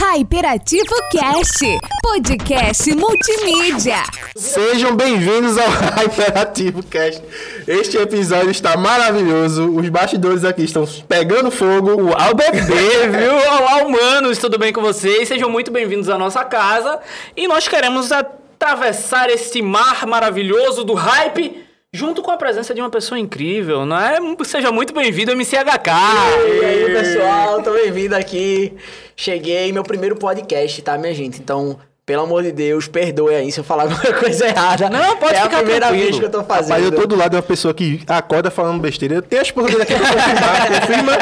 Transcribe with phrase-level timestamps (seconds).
[0.00, 1.58] Hyperativo Cast,
[2.00, 3.96] podcast multimídia.
[4.36, 5.66] Sejam bem-vindos ao
[5.98, 7.20] Hyperativo Cast.
[7.66, 9.68] Este episódio está maravilhoso.
[9.74, 12.00] Os bastidores aqui estão pegando fogo.
[12.00, 13.34] Uau, bebê, viu?
[13.50, 15.26] Olá, humanos, tudo bem com vocês?
[15.26, 17.00] Sejam muito bem-vindos à nossa casa.
[17.36, 22.90] E nós queremos atravessar este mar maravilhoso do hype junto com a presença de uma
[22.90, 24.18] pessoa incrível, não é?
[24.44, 25.90] Seja muito bem-vindo, MCHK!
[25.90, 28.74] E aí, pessoal, tô bem-vindo aqui.
[29.16, 31.40] Cheguei, meu primeiro podcast, tá, minha gente?
[31.40, 34.90] Então, pelo amor de Deus, perdoe aí se eu falar alguma coisa errada.
[34.90, 36.04] Não, pode É a ficar primeira tranquilo.
[36.10, 36.70] vez que eu tô fazendo.
[36.76, 39.14] Mas eu tô do lado de uma pessoa que acorda falando besteira.
[39.14, 40.80] Eu tenho a esposa dele aqui pra confirmar.
[40.80, 41.12] Confirma.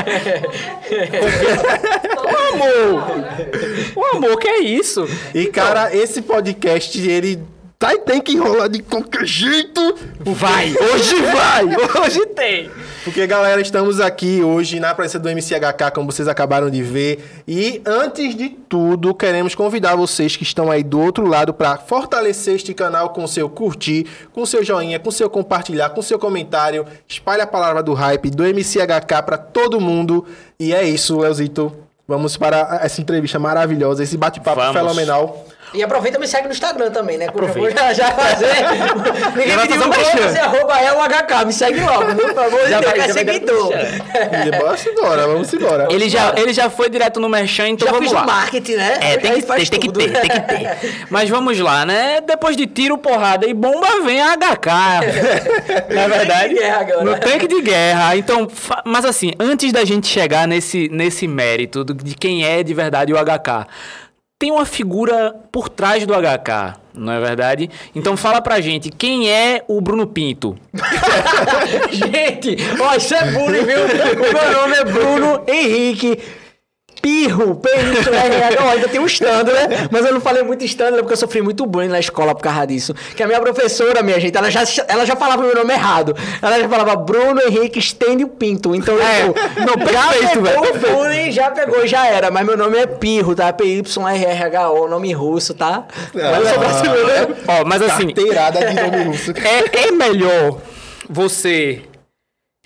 [2.27, 3.05] Ô, amor!
[3.95, 5.09] Ô, amor, que é isso?
[5.33, 7.41] E, cara, esse podcast, ele
[7.79, 9.81] tá e tem que enrolar de qualquer jeito.
[10.21, 10.75] Vai!
[10.75, 11.65] Hoje vai!
[12.03, 12.71] Hoje tem!
[13.05, 17.43] Porque, galera, estamos aqui hoje na presença do MCHK, como vocês acabaram de ver.
[17.47, 22.57] E, antes de tudo, queremos convidar vocês que estão aí do outro lado para fortalecer
[22.57, 26.85] este canal com seu curtir, com seu joinha, com seu compartilhar, com seu comentário.
[27.07, 30.27] Espalhe a palavra do hype do MCHK para todo mundo.
[30.59, 31.73] E é isso, Leozito.
[32.09, 35.46] Vamos para essa entrevista maravilhosa, esse bate-papo fenomenal.
[35.75, 37.27] E aproveita e me segue no Instagram também, né?
[37.31, 38.47] Porque eu já, já fazer.
[39.37, 40.19] Ninguém Já pediu um pra merchan.
[40.19, 41.45] fazer arroba é o HK.
[41.47, 42.27] Me segue logo, viu?
[42.29, 43.69] Por favor, Já já vai- quer já vai dar seguidor.
[43.71, 44.47] merchan.
[44.47, 45.89] E vamos embora, vamos embora.
[45.91, 48.23] Ele já, ele já foi direto no Merchan, então Já vamos fiz lá.
[48.23, 48.99] o marketing, né?
[49.01, 51.07] É, tem que, tem, tem que ter, tem que ter.
[51.11, 52.21] Mas vamos lá, né?
[52.21, 54.67] Depois de tiro, porrada e bomba, vem a HK.
[55.95, 57.05] Na é verdade, tanque de guerra agora.
[57.05, 58.17] no tanque de guerra.
[58.17, 58.49] Então,
[58.85, 63.17] mas assim, antes da gente chegar nesse, nesse mérito de quem é de verdade o
[63.17, 63.67] HK,
[64.39, 67.71] tem uma figura por trás do HK, não é verdade?
[67.95, 70.57] Então fala pra gente, quem é o Bruno Pinto?
[71.91, 73.79] Gente, ó, isso é bullying, viu?
[74.17, 76.19] O meu nome é Bruno Henrique.
[77.01, 78.57] Pirro, P-Y-R-H.
[78.65, 79.89] Ó, ainda tem um stand, né?
[79.91, 80.99] Mas eu não falei muito stand, né?
[80.99, 82.95] Porque eu sofri muito bullying na escola por causa disso.
[83.15, 86.17] Que a minha professora, minha gente, ela já, ela já falava meu nome errado.
[86.43, 88.75] Ela já falava Bruno Henrique Estênio Pinto.
[88.75, 89.35] Então, É, eu,
[89.65, 92.31] não, já perfeito, pegou velho, o bullying, já pegou, já era.
[92.31, 93.53] Mas meu nome é Pirro, tá?
[93.53, 95.85] P-Y-R-R-H-O, nome russo, tá?
[96.15, 97.37] Mas eu sou brasileiro.
[97.49, 99.33] Ó, mas assim, Carteirada de nome russo.
[99.33, 100.59] é, é melhor
[101.09, 101.83] você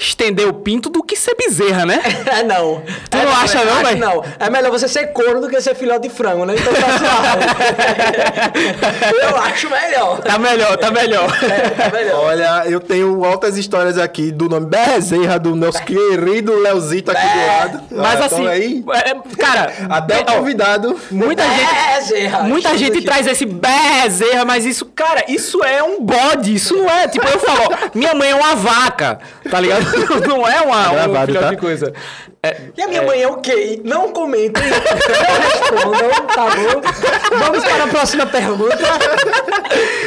[0.01, 2.01] estender o pinto do que ser bezerra, né?
[2.31, 2.83] É, não.
[3.11, 3.99] Tu É, não acha, não, velho?
[3.99, 4.25] Não.
[4.39, 6.55] É melhor você ser corno do que ser filhote de frango, né?
[6.57, 7.45] Então tá suave.
[9.23, 10.19] Eu acho melhor.
[10.21, 11.31] Tá melhor, tá melhor.
[11.43, 12.25] É melhor.
[12.25, 17.47] Olha, eu tenho altas histórias aqui do nome Bezerra, do nosso querido Leozito aqui do
[17.47, 17.81] lado.
[17.91, 20.99] Mas Ah, assim, então aí, é, cara, até o ó, convidado.
[21.11, 22.43] muita gente, Bezerra.
[22.45, 23.05] muita gente aqui.
[23.05, 27.39] traz esse bezerra, mas isso, cara, isso é um bode, isso não é, tipo, eu
[27.41, 29.19] falo, ó, minha mãe é uma vaca,
[29.51, 29.90] tá ligado?
[30.29, 31.51] Não é uma, um Gravado, filhote tá?
[31.51, 31.93] de coisa.
[32.43, 33.81] É, E a minha mãe é o quê?
[33.85, 34.63] Não comentem.
[34.63, 37.39] Não respondam, tá bom?
[37.39, 38.79] Vamos para a próxima pergunta.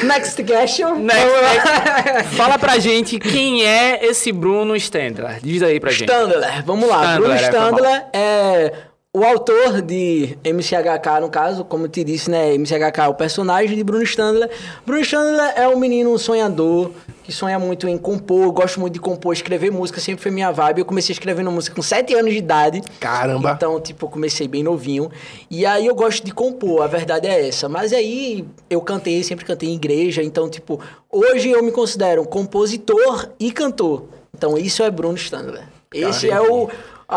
[0.03, 0.95] Next question.
[0.95, 2.29] Next, next.
[2.35, 5.39] Fala pra gente quem é esse Bruno Stendler.
[5.41, 6.09] Diz aí pra gente.
[6.09, 7.13] Standler, vamos lá.
[7.13, 7.41] Standler, Bruno é.
[7.43, 8.73] Standler é
[9.15, 12.57] o autor de MCHK, no caso, como eu te disse, né?
[12.57, 14.49] MCHK é o personagem de Bruno Standler.
[14.83, 16.89] Bruno Standler é um menino sonhador,
[17.23, 20.79] que sonha muito em compor, gosto muito de compor, escrever música, sempre foi minha vibe.
[20.79, 22.81] Eu comecei escrevendo música com 7 anos de idade.
[22.99, 23.51] Caramba.
[23.55, 25.11] Então, tipo, eu comecei bem novinho.
[25.47, 27.69] E aí eu gosto de compor, a verdade é essa.
[27.69, 30.23] Mas aí eu cantei, sempre cantei em igreja.
[30.23, 30.79] Então, tipo,
[31.11, 34.05] hoje eu me considero um compositor e cantor.
[34.35, 35.65] Então, isso é Bruno Standler.
[35.93, 36.67] Esse é o,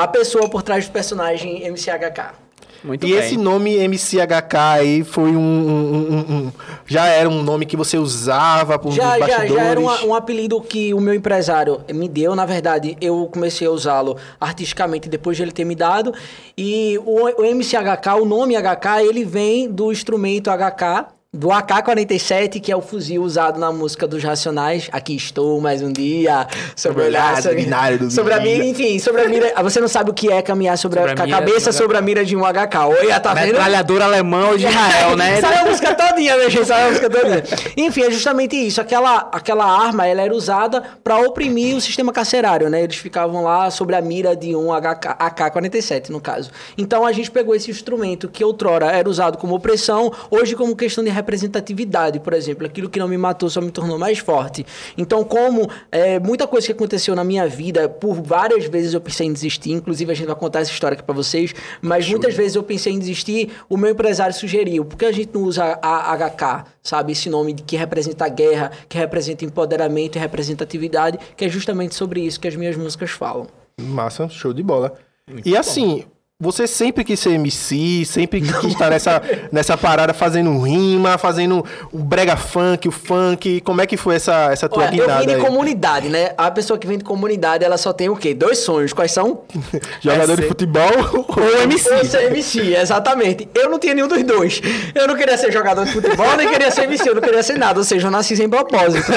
[0.03, 2.47] a pessoa por trás do personagem MCHK.
[2.85, 3.19] Muito E bem.
[3.19, 6.53] esse nome MCHK aí foi um, um- um- um-
[6.87, 9.55] Já era um nome que você usava por Já, nos já, bastidores?
[9.55, 12.37] já era um, um apelido que o meu empresário me deu.
[12.37, 16.13] Na verdade, eu comecei a usá-lo artisticamente depois de ele ter me dado.
[16.57, 22.73] E o, o MCHK, o nome HK, ele vem do instrumento HK, do AK-47, que
[22.73, 24.89] é o fuzil usado na música dos Racionais.
[24.91, 29.21] Aqui estou mais um dia, sobre o olhar sanguinário do sobre a mira, enfim, sobre
[29.23, 29.53] a mira.
[29.63, 31.73] Você não sabe o que é caminhar sobre, Sobre a, a com a mira, cabeça
[31.73, 32.77] sobre a- sobre mira de um HK.
[32.89, 33.47] Olha, tá vendo?
[33.49, 35.41] Metralhador alemão ou de Israel, né?
[35.41, 37.43] Sabe a música todinha, minha gente, sabe a música todinha.
[37.77, 38.81] Enfim, é justamente isso.
[38.81, 42.83] Aquela, aquela arma, ela era usada pra oprimir o sistema carcerário, né?
[42.83, 46.51] Eles ficavam lá sobre a mira de um HK AK-47, no caso.
[46.79, 51.05] Então a gente pegou esse instrumento que outrora era usado como opressão, hoje como questão
[51.05, 52.65] de representatividade, por exemplo.
[52.65, 54.65] Aquilo que não me matou só me tornou mais forte.
[54.97, 59.27] Então, como é, muita coisa que aconteceu na minha vida, por várias vezes eu pensei
[59.27, 61.53] em desistir, inclusive a gente vai contar essa história aqui pra vocês,
[61.83, 65.31] mas muitas vezes eu pensei em desistir, o meu empresário sugeriu, por que a gente
[65.35, 67.13] não usa a HK, sabe?
[67.13, 71.95] Esse nome de que representa a guerra, que representa empoderamento e representatividade, que é justamente
[71.95, 73.49] sobre isso que as minhas músicas falam.
[73.81, 74.95] Massa, show de bola.
[75.45, 76.05] e assim,
[76.39, 81.99] você sempre quis ser MC, sempre quis estar nessa, nessa parada fazendo rima, fazendo o
[81.99, 83.63] brega funk, o funk.
[83.63, 85.41] Como é que foi essa, essa tua Olha, eu guinada vim de aí?
[85.41, 86.33] comunidade, né?
[86.37, 88.35] A pessoa que vem de comunidade, ela só tem o quê?
[88.35, 88.93] Dois sonhos.
[88.93, 89.45] Quais são?
[90.03, 90.91] Jogador É de ser- futebol
[91.27, 91.91] Ou MC.
[91.95, 93.49] Ou ser MC, exatamente.
[93.55, 94.61] Eu não tinha nenhum dos dois.
[94.95, 97.57] Eu não queria ser jogador de futebol, nem queria ser MC, eu não queria ser
[97.57, 97.79] nada.
[97.79, 99.11] Ou seja, eu nasci sem propósito.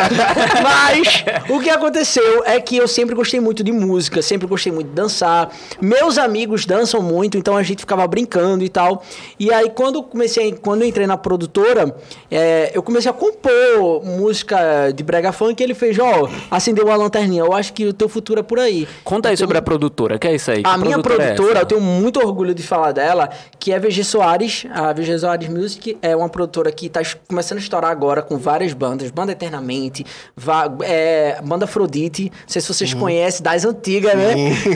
[0.63, 4.87] Mas o que aconteceu é que eu sempre gostei muito de música, sempre gostei muito
[4.87, 5.49] de dançar.
[5.81, 9.03] Meus amigos dançam muito, então a gente ficava brincando e tal.
[9.39, 11.95] E aí, quando comecei, quando eu entrei na produtora,
[12.29, 16.95] é, eu comecei a compor música de brega funk e ele fez, ó, acendeu uma
[16.95, 17.41] lanterninha.
[17.41, 18.87] Eu acho que o teu futuro é por aí.
[19.03, 20.61] Conta aí sobre a produtora, que é isso aí?
[20.63, 21.61] A Que minha é produtora, essa?
[21.61, 23.29] eu tenho muito orgulho de falar dela,
[23.59, 24.65] que é VG Soares.
[24.71, 28.73] A VG Soares Music é uma produtora que está começando a estourar agora com várias
[28.73, 29.09] bandas.
[29.11, 34.33] Banda Eternamente, va- é, Banda Afrodite, não sei se vocês conhecem, das antigas, né?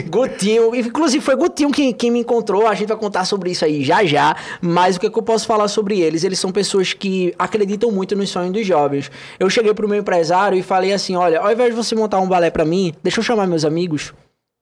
[0.08, 3.84] Gutinho, inclusive foi Gutinho quem, quem me encontrou, a gente vai contar sobre isso aí
[3.84, 6.24] já já, mas o que, que eu posso falar sobre eles?
[6.24, 9.10] Eles são pessoas que acreditam muito nos sonhos dos jovens.
[9.38, 12.28] Eu cheguei pro meu empresário e falei assim, olha, ao invés de você montar um
[12.28, 14.12] balé pra mim, deixa eu chamar meus amigos,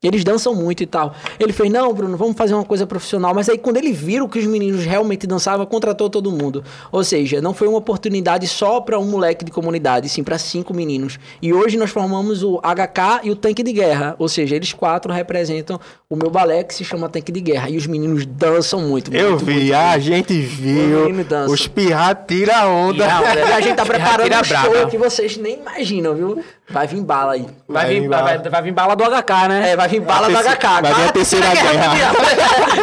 [0.03, 1.15] eles dançam muito e tal.
[1.39, 3.33] Ele fez, não, Bruno, vamos fazer uma coisa profissional.
[3.35, 6.65] Mas aí, quando ele viram que os meninos realmente dançavam, contratou todo mundo.
[6.91, 10.75] Ou seja, não foi uma oportunidade só para um moleque de comunidade, sim para cinco
[10.75, 11.19] meninos.
[11.41, 14.17] E hoje nós formamos o HK e o Tanque de Guerra.
[14.19, 15.79] Ou seja, eles quatro representam
[16.11, 17.71] o meu balé que se chama Tanque de Guerra.
[17.71, 19.15] E os meninos dançam muito.
[19.15, 21.07] Eu muito, vi, muito, a gente viu.
[21.49, 23.05] Os pirra tira onda.
[23.05, 23.55] Tira a onda.
[23.57, 24.91] A gente tá preparando um show braba.
[24.91, 26.43] que vocês nem imaginam, viu?
[26.73, 27.47] Vai vir bala aí.
[27.69, 28.23] Vai, Vai vir, bala.
[28.23, 29.71] vai, vai vir bala do HK, né?
[29.73, 30.81] É, vai vir bala do HK.
[30.83, 32.13] vai vir a terceira guerra.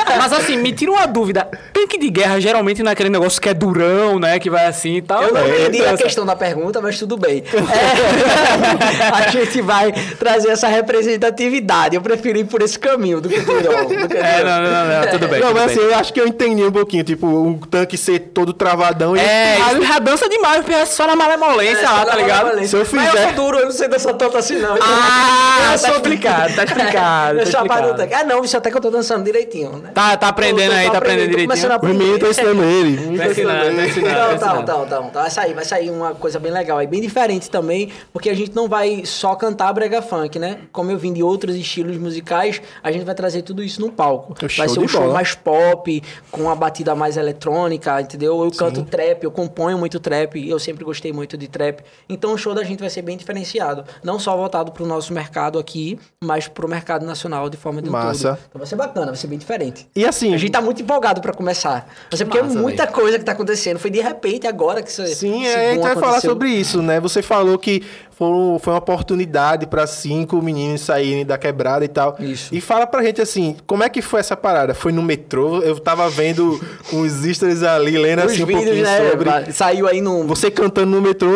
[0.18, 1.48] Mas assim, me tira uma dúvida.
[1.74, 4.38] Tanque de guerra geralmente não é aquele negócio que é durão, né?
[4.40, 5.24] Que vai assim e tal.
[5.24, 7.44] Eu não É, entendi a questão da pergunta, mas tudo bem.
[7.80, 11.96] É, a gente vai trazer essa representatividade.
[11.96, 13.86] Eu prefiro ir por esse caminho do que durão.
[13.86, 15.40] do que É, não, não, não, não, tudo bem.
[15.40, 15.84] Não, tudo mas bem.
[15.84, 17.04] assim, eu acho que eu entendi um pouquinho.
[17.04, 19.20] Tipo, o tanque ser todo travadão e.
[19.20, 19.58] É,
[19.88, 22.48] já dança demais, é só na malemolência lá, tá ligado?
[22.66, 24.76] Se eu Mas eu fizer- sou duro, eu sei dançar tanto assim, não.
[24.82, 27.98] Ah, tá explicado, tá explicado, tá sou apagado do explicado.
[27.98, 28.14] tanque.
[28.14, 29.92] Ah, não, isso até que eu tô dançando direitinho, né?
[29.94, 31.96] Tá, tá aprendendo tô- aí, tô tá aprendendo tô começando a direitinho.
[31.96, 32.98] O menino tá ensinando ele.
[32.98, 34.10] o menino Tá tá ensinando, tá ensinando.
[34.10, 35.22] Então, então, então, então, então.
[35.22, 38.56] Vai sair, vai sair uma coisa bem legal aí, bem diferente também, porque a gente
[38.56, 40.60] não vai só cantar brega funk, né?
[40.72, 44.34] Como eu vim de outros estilos musicais, a gente vai trazer tudo isso no palco.
[44.44, 45.14] É show vai ser um show bola.
[45.14, 48.44] mais pop, com uma batida mais eletrônica, entendeu?
[48.44, 51.84] Eu canto trap, eu componho muito trap, eu sempre gostei muito de trap.
[52.08, 53.69] Então o show da gente vai ser bem diferenciado,
[54.04, 58.30] não só voltado pro nosso mercado aqui, mas pro mercado nacional de forma de Massa.
[58.30, 58.40] todo.
[58.50, 59.88] Então vai ser bacana, vai ser bem diferente.
[59.96, 61.88] E assim, A gente tá muito empolgado pra começar.
[62.12, 63.80] Mas é porque massa, muita coisa que tá acontecendo.
[63.80, 67.00] Foi de repente agora que isso Sim, é, a gente vai falar sobre isso, né?
[67.00, 67.84] Você falou que
[68.20, 72.18] foram- foi uma oportunidade para cinco meninos saírem da quebrada e tal.
[72.20, 72.54] Isso.
[72.54, 74.74] E fala pra gente assim, como é que foi essa parada?
[74.76, 75.62] Foi no metrô?
[75.62, 76.60] Eu tava vendo
[76.92, 79.10] uns stories ali, lendo Os assim um vídeos, pouquinho né?
[79.10, 79.54] sobre...
[79.54, 80.26] Saiu aí no.
[80.28, 81.32] Você cantando no metrô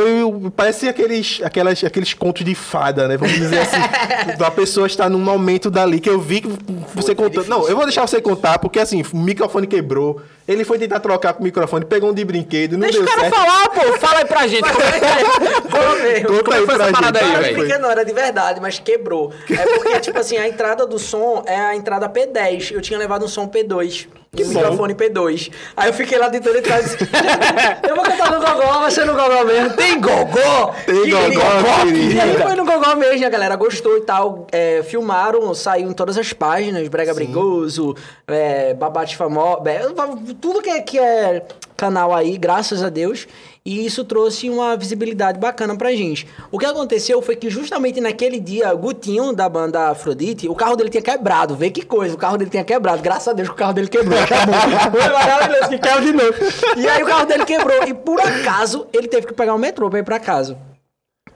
[0.45, 3.15] e parecia aqueles, aquelas, aqueles contos de fada, né?
[3.15, 4.36] Vamos dizer assim.
[4.38, 6.50] da pessoa estar num momento dali que eu vi que
[6.94, 7.47] você contando.
[7.47, 10.21] Não, eu vou deixar você contar, porque assim, o microfone quebrou.
[10.45, 13.29] Ele foi tentar trocar pro microfone, pegou um de brinquedo, não Deixa o deu cara
[13.29, 13.33] certo.
[13.33, 13.94] falar, pô.
[13.97, 14.63] Fala aí pra gente.
[14.69, 16.19] Como é que é?
[16.21, 17.55] Conta Como é aí que foi pra essa parada aí, é velho?
[17.55, 19.31] Porque não era de verdade, mas quebrou.
[19.49, 22.71] É porque, tipo assim, a entrada do som é a entrada P10.
[22.71, 24.07] Eu tinha levado um som P2.
[24.35, 25.51] Que um microfone P2.
[25.77, 26.97] Aí eu fiquei lá dentro e disse,
[27.88, 29.75] eu vou cantar no gogó, vai ser no gogó mesmo.
[29.75, 30.74] Tem gogó?
[30.88, 32.13] Tem Que gogó, querida.
[32.15, 34.48] E aí foi no gogó mesmo, a galera gostou e tal.
[34.51, 37.95] É, filmaram, saiu em todas as páginas, Brega Brigoso,
[38.27, 39.62] é, Babate Famoso,
[40.41, 41.43] tudo que é, que é
[41.75, 43.27] canal aí, graças a Deus.
[43.65, 46.27] E isso trouxe uma visibilidade bacana pra gente.
[46.51, 50.89] O que aconteceu foi que justamente naquele dia, Gutinho, da banda Afrodite, o carro dele
[50.89, 51.56] tinha quebrado.
[51.56, 53.01] Vê que coisa, o carro dele tinha quebrado.
[53.01, 54.20] Graças a Deus que o carro dele quebrou.
[54.92, 56.34] Foi maravilhoso, que de novo.
[56.75, 57.88] E aí o carro dele quebrou.
[57.88, 60.58] E por acaso, ele teve que pegar o metrô pra ir pra casa.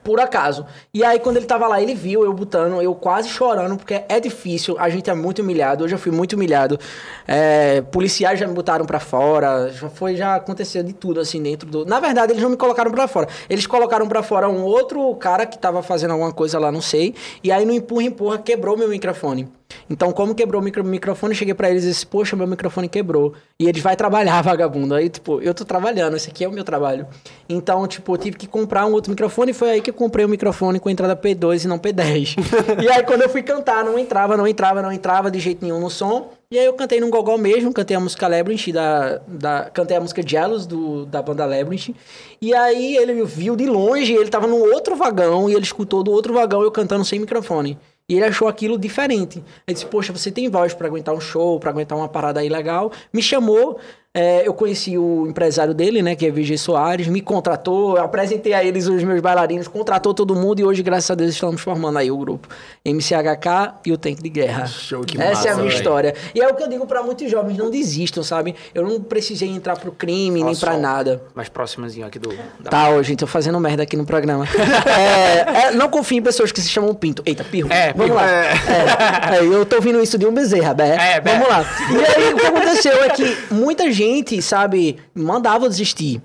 [0.08, 0.64] Por acaso.
[0.94, 4.18] E aí, quando ele tava lá, ele viu eu botando, eu quase chorando, porque é
[4.18, 6.80] difícil, a gente é muito humilhado, eu já fui muito humilhado.
[7.26, 11.68] É, policiais já me botaram pra fora, já foi, já aconteceu de tudo, assim, dentro
[11.68, 11.84] do...
[11.84, 13.28] Na verdade, eles não me colocaram pra fora.
[13.50, 17.14] Eles colocaram pra fora um outro cara que tava fazendo alguma coisa lá, não sei,
[17.44, 19.57] e aí no empurra, empurra, quebrou meu microfone.
[19.90, 23.34] Então, como quebrou o micro- microfone, cheguei pra eles e disse, poxa, meu microfone quebrou.
[23.58, 24.94] E eles vai trabalhar, vagabundo.
[24.94, 27.06] Aí, tipo, eu tô trabalhando, esse aqui é o meu trabalho.
[27.48, 30.24] Então, tipo, eu tive que comprar um outro microfone e foi aí que eu comprei
[30.24, 32.36] o microfone com entrada P2 e não P10.
[32.82, 35.80] e aí, quando eu fui cantar, não entrava, não entrava, não entrava de jeito nenhum
[35.80, 36.30] no som.
[36.50, 40.00] E aí eu cantei num gogó mesmo, cantei a música Labyrinth, da, da, cantei a
[40.00, 41.94] música Jealous do, da banda Labyrinth.
[42.40, 46.02] E aí ele me viu de longe, ele tava num outro vagão e ele escutou
[46.02, 47.78] do outro vagão eu cantando sem microfone.
[48.08, 49.44] E ele achou aquilo diferente.
[49.66, 52.48] Ele disse, poxa, você tem voz pra aguentar um show, pra aguentar uma parada aí
[52.48, 52.90] legal.
[53.12, 53.78] Me chamou,
[54.14, 58.52] é, eu conheci o empresário dele, né, que é VG Soares, me contratou, eu apresentei
[58.54, 61.98] a eles os meus bailarinos, contratou todo mundo e hoje, graças a Deus, estamos formando
[61.98, 62.48] aí o grupo
[62.84, 64.66] MCHK e o Tanque de Guerra.
[64.66, 65.76] Show, que Essa massa, é a minha velho.
[65.76, 66.14] história.
[66.34, 68.54] E é o que eu digo pra muitos jovens, não desistam, sabe?
[68.74, 70.78] Eu não precisei entrar pro crime, nem pra só.
[70.78, 71.22] nada.
[71.34, 72.30] Mais próximazinho aqui do.
[72.64, 74.46] Tá, gente, tô fazendo merda aqui no programa.
[74.98, 77.22] É, é, não confie em pessoas que se chamam Pinto.
[77.24, 77.70] Eita, pirro.
[77.72, 78.26] É, Vamos lá.
[78.26, 80.96] É, é, eu tô ouvindo isso de um bezerra, Bé.
[81.14, 81.32] É, Bé.
[81.32, 81.64] Vamos lá.
[81.90, 86.22] E aí, o que aconteceu é que muita gente, sabe, mandava desistir.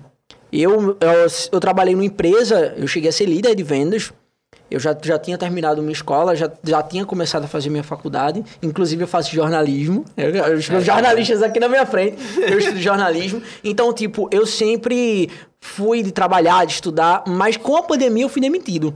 [0.52, 4.12] Eu, eu, eu trabalhei numa empresa, eu cheguei a ser líder de vendas.
[4.70, 8.42] Eu já, já tinha terminado minha escola, já, já tinha começado a fazer minha faculdade.
[8.62, 10.04] Inclusive, eu faço jornalismo.
[10.16, 12.16] Eu, eu, os meus jornalistas aqui na minha frente.
[12.38, 13.42] Eu estudo jornalismo.
[13.62, 15.28] Então, tipo, eu sempre
[15.60, 18.94] fui de trabalhar, de estudar, mas com a pandemia eu fui demitido.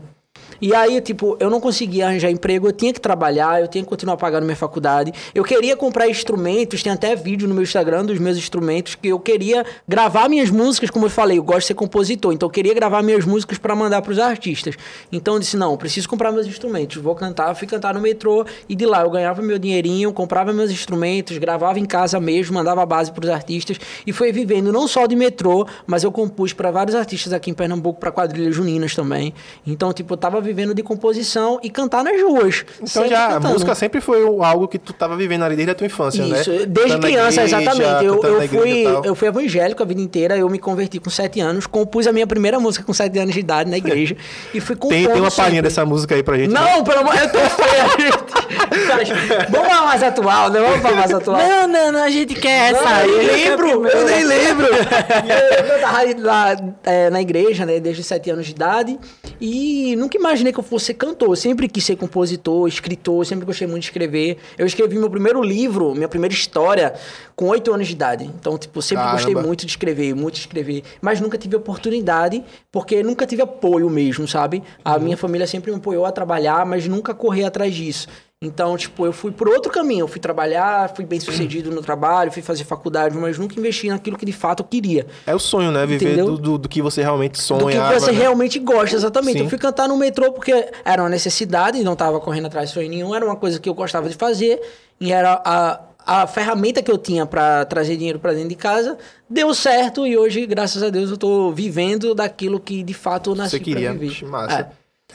[0.61, 3.88] E aí, tipo, eu não conseguia arranjar emprego, eu tinha que trabalhar, eu tinha que
[3.88, 5.12] continuar pagando minha faculdade.
[5.35, 9.21] Eu queria comprar instrumentos, tem até vídeo no meu Instagram dos meus instrumentos, que eu
[9.21, 12.75] queria gravar minhas músicas, como eu falei, eu gosto de ser compositor, então eu queria
[12.75, 14.75] gravar minhas músicas para mandar para os artistas.
[15.12, 18.45] Então eu disse: não, eu preciso comprar meus instrumentos, vou cantar, fui cantar no metrô,
[18.69, 22.83] e de lá eu ganhava meu dinheirinho, comprava meus instrumentos, gravava em casa mesmo, mandava
[22.83, 26.53] a base para os artistas, e foi vivendo não só de metrô, mas eu compus
[26.53, 29.33] para vários artistas aqui em Pernambuco, para quadrilhas juninas também.
[29.67, 32.64] Então, tipo, eu tava vivendo de composição e cantar nas ruas.
[32.83, 33.52] Então já a cantando.
[33.52, 36.40] música sempre foi algo que tu tava vivendo ali desde a tua infância, né?
[36.40, 38.05] Isso, desde Cantando criança, igreja, exatamente.
[38.05, 41.67] Eu, eu, fui, eu fui evangélico a vida inteira, eu me converti com 7 anos,
[41.67, 44.17] compus a minha primeira música com 7 anos de idade na igreja
[44.55, 46.50] e fui compondo Tem, tem uma palhinha dessa música aí pra gente.
[46.52, 46.61] né?
[46.61, 49.19] Não, pelo amor tô feia, gente.
[49.50, 50.61] Vamos pra mais atual, né?
[50.61, 51.37] Vamos pra mais atual.
[51.38, 53.11] Não, não, não, a gente quer Não, essa aí.
[53.11, 54.67] eu lembro, eu nem lembro.
[54.67, 58.99] eu tava lá é, na igreja, né, desde 7 anos de idade,
[59.40, 61.30] e nunca imaginei que eu fosse ser cantor.
[61.30, 64.38] Eu sempre quis ser compositor, escritor, sempre gostei muito de escrever.
[64.57, 66.95] Eu escrevi meu primeiro livro, minha primeira história,
[67.35, 68.25] com 8 anos de idade.
[68.25, 69.47] Então, tipo, sempre gostei Caramba.
[69.47, 74.26] muito de escrever, muito de escrever, mas nunca tive oportunidade, porque nunca tive apoio mesmo,
[74.26, 74.62] sabe?
[74.85, 78.09] A minha família sempre me apoiou a trabalhar, mas nunca corri atrás disso.
[78.40, 80.04] Então, tipo, eu fui por outro caminho.
[80.04, 84.16] Eu fui trabalhar, fui bem sucedido no trabalho, fui fazer faculdade, mas nunca investi naquilo
[84.16, 85.09] que de fato eu queria.
[85.26, 85.85] É o sonho, né?
[85.85, 87.61] Viver do, do, do que você realmente sonha.
[87.61, 88.18] Do que você né?
[88.18, 89.38] realmente gosta, exatamente.
[89.38, 89.45] Sim.
[89.45, 92.88] Eu fui cantar no metrô porque era uma necessidade, não tava correndo atrás de sonho
[92.88, 94.61] nenhum, era uma coisa que eu gostava de fazer
[95.00, 98.97] e era a, a ferramenta que eu tinha pra trazer dinheiro pra dentro de casa.
[99.28, 103.35] Deu certo e hoje, graças a Deus, eu tô vivendo daquilo que de fato eu
[103.35, 103.90] nasci Você queria.
[103.90, 104.26] pra viver.
[104.26, 104.61] Massa.
[104.61, 104.68] É,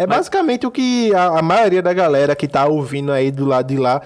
[0.08, 3.78] basicamente o que a, a maioria da galera que tá ouvindo aí do lado de
[3.78, 4.02] lá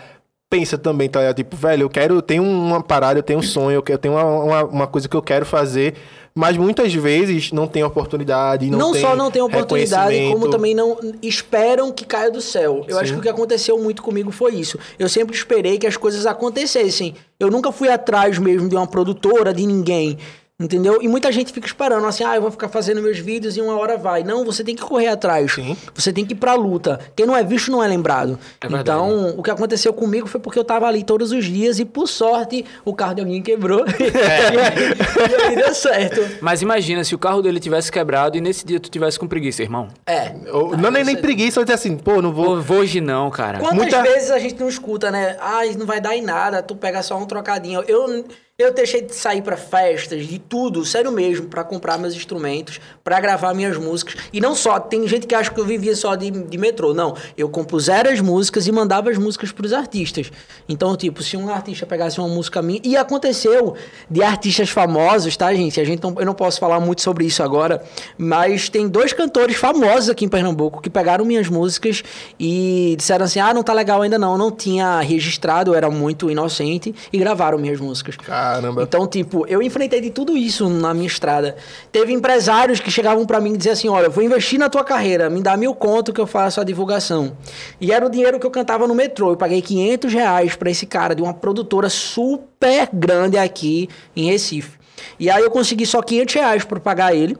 [0.49, 1.33] pensa também, tá?
[1.33, 4.23] Tipo, velho, eu quero, eu tenho uma parada, eu tenho um sonho, eu tenho uma,
[4.23, 5.95] uma, uma coisa que eu quero fazer,
[6.33, 10.73] mas muitas vezes não tem oportunidade, não, Não, tem só não tem oportunidade, como também
[10.73, 12.85] não esperam que caia do céu.
[12.87, 13.13] Eu acho Sim.
[13.15, 14.77] que o que aconteceu muito comigo foi isso.
[14.97, 17.15] Eu sempre esperei que as coisas acontecessem.
[17.39, 20.17] Eu nunca fui atrás mesmo de uma produtora, de ninguém.
[20.59, 21.03] Entendeu?
[21.03, 23.77] E muita gente fica esperando assim, ah, eu vou ficar fazendo meus vídeos e uma
[23.77, 24.23] hora vai.
[24.23, 25.53] Não, você tem que correr atrás.
[25.53, 25.77] Sim.
[25.93, 26.99] Você tem que ir pra luta.
[27.15, 28.39] Quem não é visto não é lembrado.
[28.59, 28.81] É verdade.
[28.81, 32.07] então, o que aconteceu comigo foi porque eu tava ali todos os dias e, por
[32.07, 33.85] sorte, o carro de alguém quebrou.
[33.85, 36.21] e aí deu certo.
[36.41, 39.61] Mas imagina se o carro dele tivesse quebrado e nesse dia tu tivesse com preguiça,
[39.61, 39.89] irmão.
[40.07, 40.33] É.
[40.51, 42.45] Ou- não, nem, nem preguiça, eu dizer assim, pô, não vou.
[42.55, 43.59] Pô, vou hoje não, cara.
[43.59, 45.37] Quantas Muita- vezes a gente não escuta, né?
[45.39, 47.83] Ah, isso não vai dar em nada, tu pega só um trocadinho.
[47.87, 48.25] Eu,
[48.59, 53.19] eu deixei de sair pra festas, de tudo, sério mesmo, pra comprar meus instrumentos, pra
[53.19, 54.15] gravar minhas músicas.
[54.33, 56.91] E não só, tem gente que acha que eu vivia só de, de metrô.
[56.91, 60.31] Não, eu compusera as músicas e mandava as músicas pros artistas.
[60.67, 62.81] Então, tipo, se um artista pegasse uma música minha.
[62.83, 63.75] E aconteceu
[64.09, 65.79] de artistas famosos, tá, gente?
[65.79, 67.83] A gente não, eu não posso falar muito sobre isso agora,
[68.17, 72.03] mas tem dois cantores famosos aqui em Pernambuco que pegaram minhas músicas
[72.39, 74.35] e disseram assim: ah, não tá legal ainda não.
[74.35, 78.17] Não tinha registrado, era muito inocente e gravaram minhas músicas.
[78.53, 78.83] Caramba.
[78.83, 81.55] Então, tipo, eu enfrentei de tudo isso na minha estrada.
[81.91, 84.83] Teve empresários que chegavam pra mim e diziam assim: olha, eu vou investir na tua
[84.83, 87.35] carreira, me dá mil conto que eu faço a divulgação.
[87.79, 89.31] E era o dinheiro que eu cantava no metrô.
[89.31, 94.77] Eu paguei 500 reais pra esse cara de uma produtora super grande aqui em Recife.
[95.19, 97.37] E aí eu consegui só 500 reais pra pagar ele.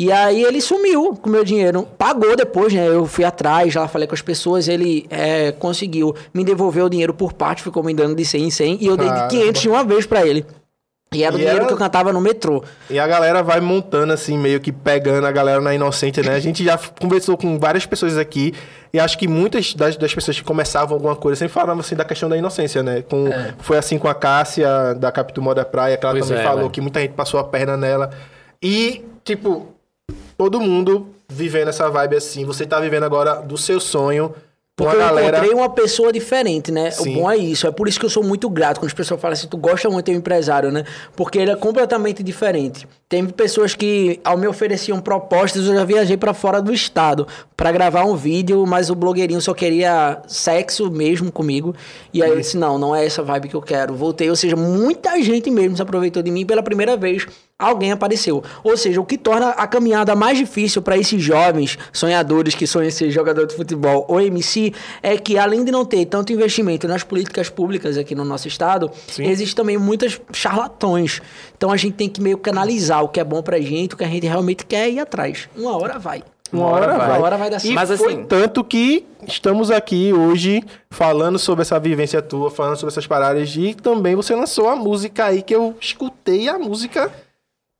[0.00, 1.88] E aí ele sumiu com o meu dinheiro.
[1.98, 2.86] Pagou depois, né?
[2.86, 7.12] Eu fui atrás, já falei com as pessoas, ele é, conseguiu me devolver o dinheiro
[7.12, 9.28] por parte, ficou me dando de 100 em 100, e eu dei de Caramba.
[9.30, 10.46] 500 de uma vez pra ele.
[11.12, 12.62] E era o E dinheiro era- que eu cantava no metrô.
[12.88, 16.34] E a galera vai montando, assim, meio que pegando a galera na inocente, né?
[16.34, 18.54] A gente já conversou com várias pessoas aqui
[18.92, 22.04] e acho que muitas das, das pessoas que começavam alguma coisa sempre falavam, assim, da
[22.04, 23.02] questão da inocência, né?
[23.02, 23.24] Com,
[23.58, 26.58] Foi assim com a Cássia, da Capitu Moda Praia, que ela Pois também é, falou
[26.60, 26.70] velho.
[26.70, 28.10] que muita gente passou a perna nela.
[28.62, 29.66] E, tipo,
[30.36, 32.44] todo mundo vivendo essa vibe assim.
[32.44, 34.32] Você tá vivendo agora do seu sonho
[34.76, 36.90] Porque eu galera- encontrei uma pessoa diferente, né?
[36.92, 37.16] Sim.
[37.16, 37.66] O bom é isso.
[37.66, 39.90] É por isso que eu sou muito grato quando as pessoas falam assim, tu gosta
[39.90, 40.84] muito do empresário, né?
[41.16, 42.86] Porque ele é completamente diferente.
[43.08, 47.72] Tem pessoas que, ao me ofereciam propostas, eu já viajei pra fora do estado pra
[47.72, 51.74] gravar um vídeo, mas o blogueirinho só queria sexo mesmo comigo.
[52.14, 53.94] E aí eu disse, não, não é essa vibe que eu quero.
[53.94, 57.26] Voltei, ou seja, muita gente mesmo se aproveitou de mim pela primeira vez.
[57.60, 58.40] Alguém apareceu.
[58.62, 62.86] Ou seja, o que torna a caminhada mais difícil para esses jovens sonhadores que sonham
[62.86, 64.72] em ser jogador de futebol ou MC
[65.02, 68.88] é que, além de não ter tanto investimento nas políticas públicas aqui no nosso estado,
[69.18, 71.20] existe também muitas charlatões.
[71.56, 73.96] Então a gente tem que meio que analisar o que é bom pra gente, o
[73.98, 75.48] que a gente realmente quer ir atrás.
[75.56, 76.22] Uma hora vai.
[76.52, 77.18] Uma hora vai.
[77.18, 77.74] Uma hora vai dar E certo.
[77.74, 82.92] Mas foi assim- tanto que estamos aqui hoje falando sobre essa vivência tua, falando sobre
[82.92, 87.10] essas paradas e também você lançou a música aí que eu escutei a música.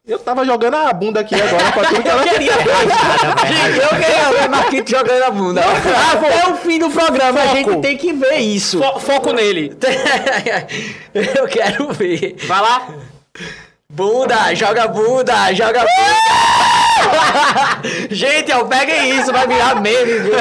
[0.08, 2.52] Eu tava jogando a bunda aqui agora pra tudo que ela queria.
[2.56, 5.60] Eu queria ver Marquito jogando a bunda.
[5.62, 7.56] Até o fim do programa a Foco.
[7.56, 8.78] gente tem que ver isso.
[8.82, 9.76] Fo- foco nele.
[11.12, 12.36] Eu quero ver.
[12.46, 12.88] Vai lá.
[13.90, 16.77] Bunda, joga bunda, joga bunda.
[18.10, 20.32] gente, ó, peguem isso, vai virar meme, viu?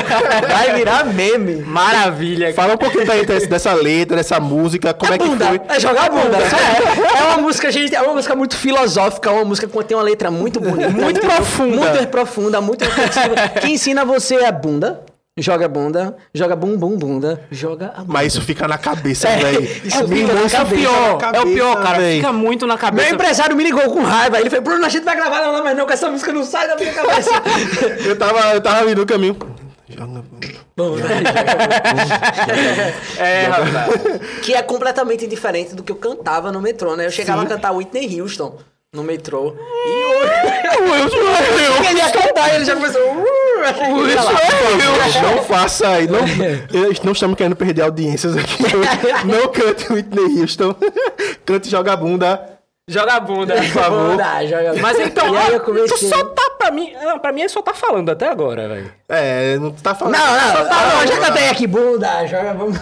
[0.47, 1.55] Vai virar meme.
[1.63, 2.53] Maravilha.
[2.53, 5.61] Fala um pouquinho daí dessa letra, dessa música, como é, que bunda, foi.
[5.69, 7.19] é jogar bunda, só é.
[7.19, 10.31] É uma música, gente, é uma música muito filosófica, uma música que tem uma letra
[10.31, 10.89] muito bonita.
[10.89, 11.75] Muito profunda.
[11.77, 15.01] Muito profunda, muito reflexiva, que ensina você a bunda,
[15.37, 18.05] joga bunda, joga bum bum bunda, joga a bunda.
[18.13, 19.63] Mas isso fica na cabeça, É, velho.
[19.85, 21.97] isso Me fica na lança É o cabeça, pior, na é o pior, cabeça, cara.
[21.99, 22.15] véi.
[22.17, 23.09] Fica muito na Meu cabeça.
[23.13, 24.39] empresário me ligou com raiva.
[24.39, 26.43] Ele falou, Bruno, a gente vai gravar não, não, mas não, que essa música não
[26.43, 27.29] sai da minha cabeça.
[28.05, 29.37] Eu tava, eu tava vindo no caminho.
[29.89, 30.23] Joga
[30.75, 31.03] bunda.
[33.19, 34.21] É, rapaz.
[34.43, 37.05] que é completamente diferente do que eu cantava no metrô, né?
[37.05, 38.57] Eu chegava a cantar Whitney Houston
[38.93, 39.55] no metrô.
[39.85, 40.05] E
[40.91, 41.15] hoje...
[41.89, 43.01] ele ia cantar e ele já começou...
[43.63, 45.31] Achei que ia lá.
[45.35, 46.07] Não faça aí.
[46.07, 46.19] Não,
[46.73, 48.63] eu- não estamos querendo perder audiências aqui.
[49.25, 50.75] Não cante Whitney Houston.
[51.45, 52.57] Cante Joga Bunda.
[52.89, 53.53] Joga a bunda.
[53.55, 54.11] Por favor.
[54.11, 55.87] Bunda, joga- Mas então, E aí ó, eu comecei...
[55.89, 56.93] tu só tá pra mim.
[57.01, 58.91] Não, pra mim ele só tá falando até agora, velho.
[59.09, 60.15] É, não tá falando.
[60.15, 62.79] Não, não, Tá não, já cantei aqui, bunda, joga bunda.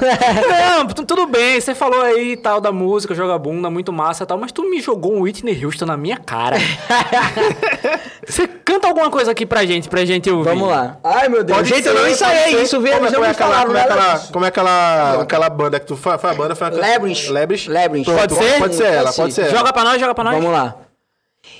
[0.77, 4.25] Não, tu- tudo bem, você falou aí tal da música, joga bunda, muito massa e
[4.27, 6.57] tal, mas tu me jogou um Whitney Houston na minha cara.
[8.27, 10.49] você canta alguma coisa aqui pra gente, pra gente ouvir.
[10.49, 10.97] Vamos lá.
[11.03, 11.57] Ai, meu Deus.
[11.57, 12.93] Pode gente, ser, eu não ensaiei pode isso, viu?
[12.93, 15.85] Como, é- não como é aquela, como é aquela, como é aquela, aquela banda que
[15.85, 16.55] tu foi, foi a banda?
[16.55, 17.29] Foi a Labyrinth.
[17.29, 17.67] Labyrinth?
[17.67, 18.05] Labyrinth.
[18.05, 18.59] Pronto, Pode ser?
[18.59, 19.41] Pode ser ela, Pode pode ser.
[19.43, 19.57] ser ela.
[19.59, 20.35] Joga pra nós, joga pra nós.
[20.35, 20.75] Vamos lá.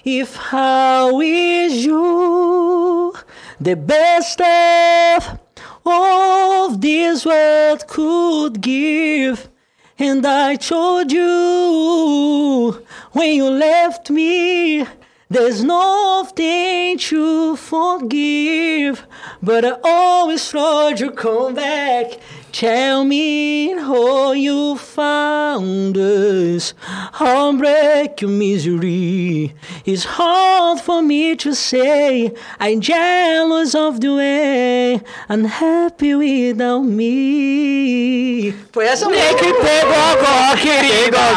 [0.04, 3.14] If how is you
[3.60, 5.40] the best of
[5.86, 9.50] of this world could give
[9.98, 14.86] and I told you when you left me
[15.30, 19.06] there's nothing to forgive
[19.42, 22.20] but I always thought you'd come back
[22.56, 26.74] Tell me how you found us.
[26.80, 29.54] Heartbreak your misery.
[29.84, 32.34] It's hard for me to say.
[32.58, 38.54] I'm jealous of the way I'm happy without me.
[38.72, 41.18] Foi essa Tem que ter gogó, querido.
[41.18, 41.36] Tem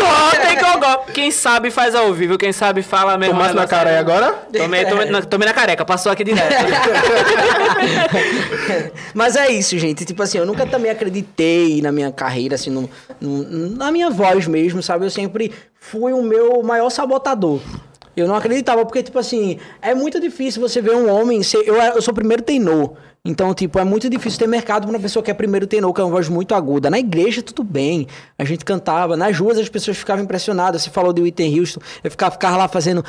[0.00, 0.99] gogó, tem gogó.
[1.12, 3.34] Quem sabe faz ao vivo, quem sabe fala mesmo.
[3.34, 4.00] Tomasse na negócio cara aí aí.
[4.00, 4.32] agora?
[4.52, 6.48] Tomei, tomei, na, tomei na careca, passou aqui direto.
[9.14, 10.04] Mas é isso, gente.
[10.04, 12.88] Tipo assim, eu nunca também acreditei na minha carreira, assim, no,
[13.20, 15.04] no- na minha voz mesmo, sabe?
[15.04, 17.60] Eu sempre fui o meu maior sabotador.
[18.20, 21.42] Eu não acreditava, porque, tipo assim, é muito difícil você ver um homem.
[21.42, 22.92] Ser, eu, eu sou o primeiro tenor.
[23.22, 26.00] Então, tipo, é muito difícil ter mercado pra uma pessoa que é primeiro tenor, que
[26.00, 26.88] é uma voz muito aguda.
[26.88, 28.06] Na igreja, tudo bem.
[28.38, 29.14] A gente cantava.
[29.14, 30.82] Nas ruas, as pessoas ficavam impressionadas.
[30.82, 31.80] Você falou de Whitney Houston.
[32.02, 33.04] Eu ficava, ficava lá fazendo.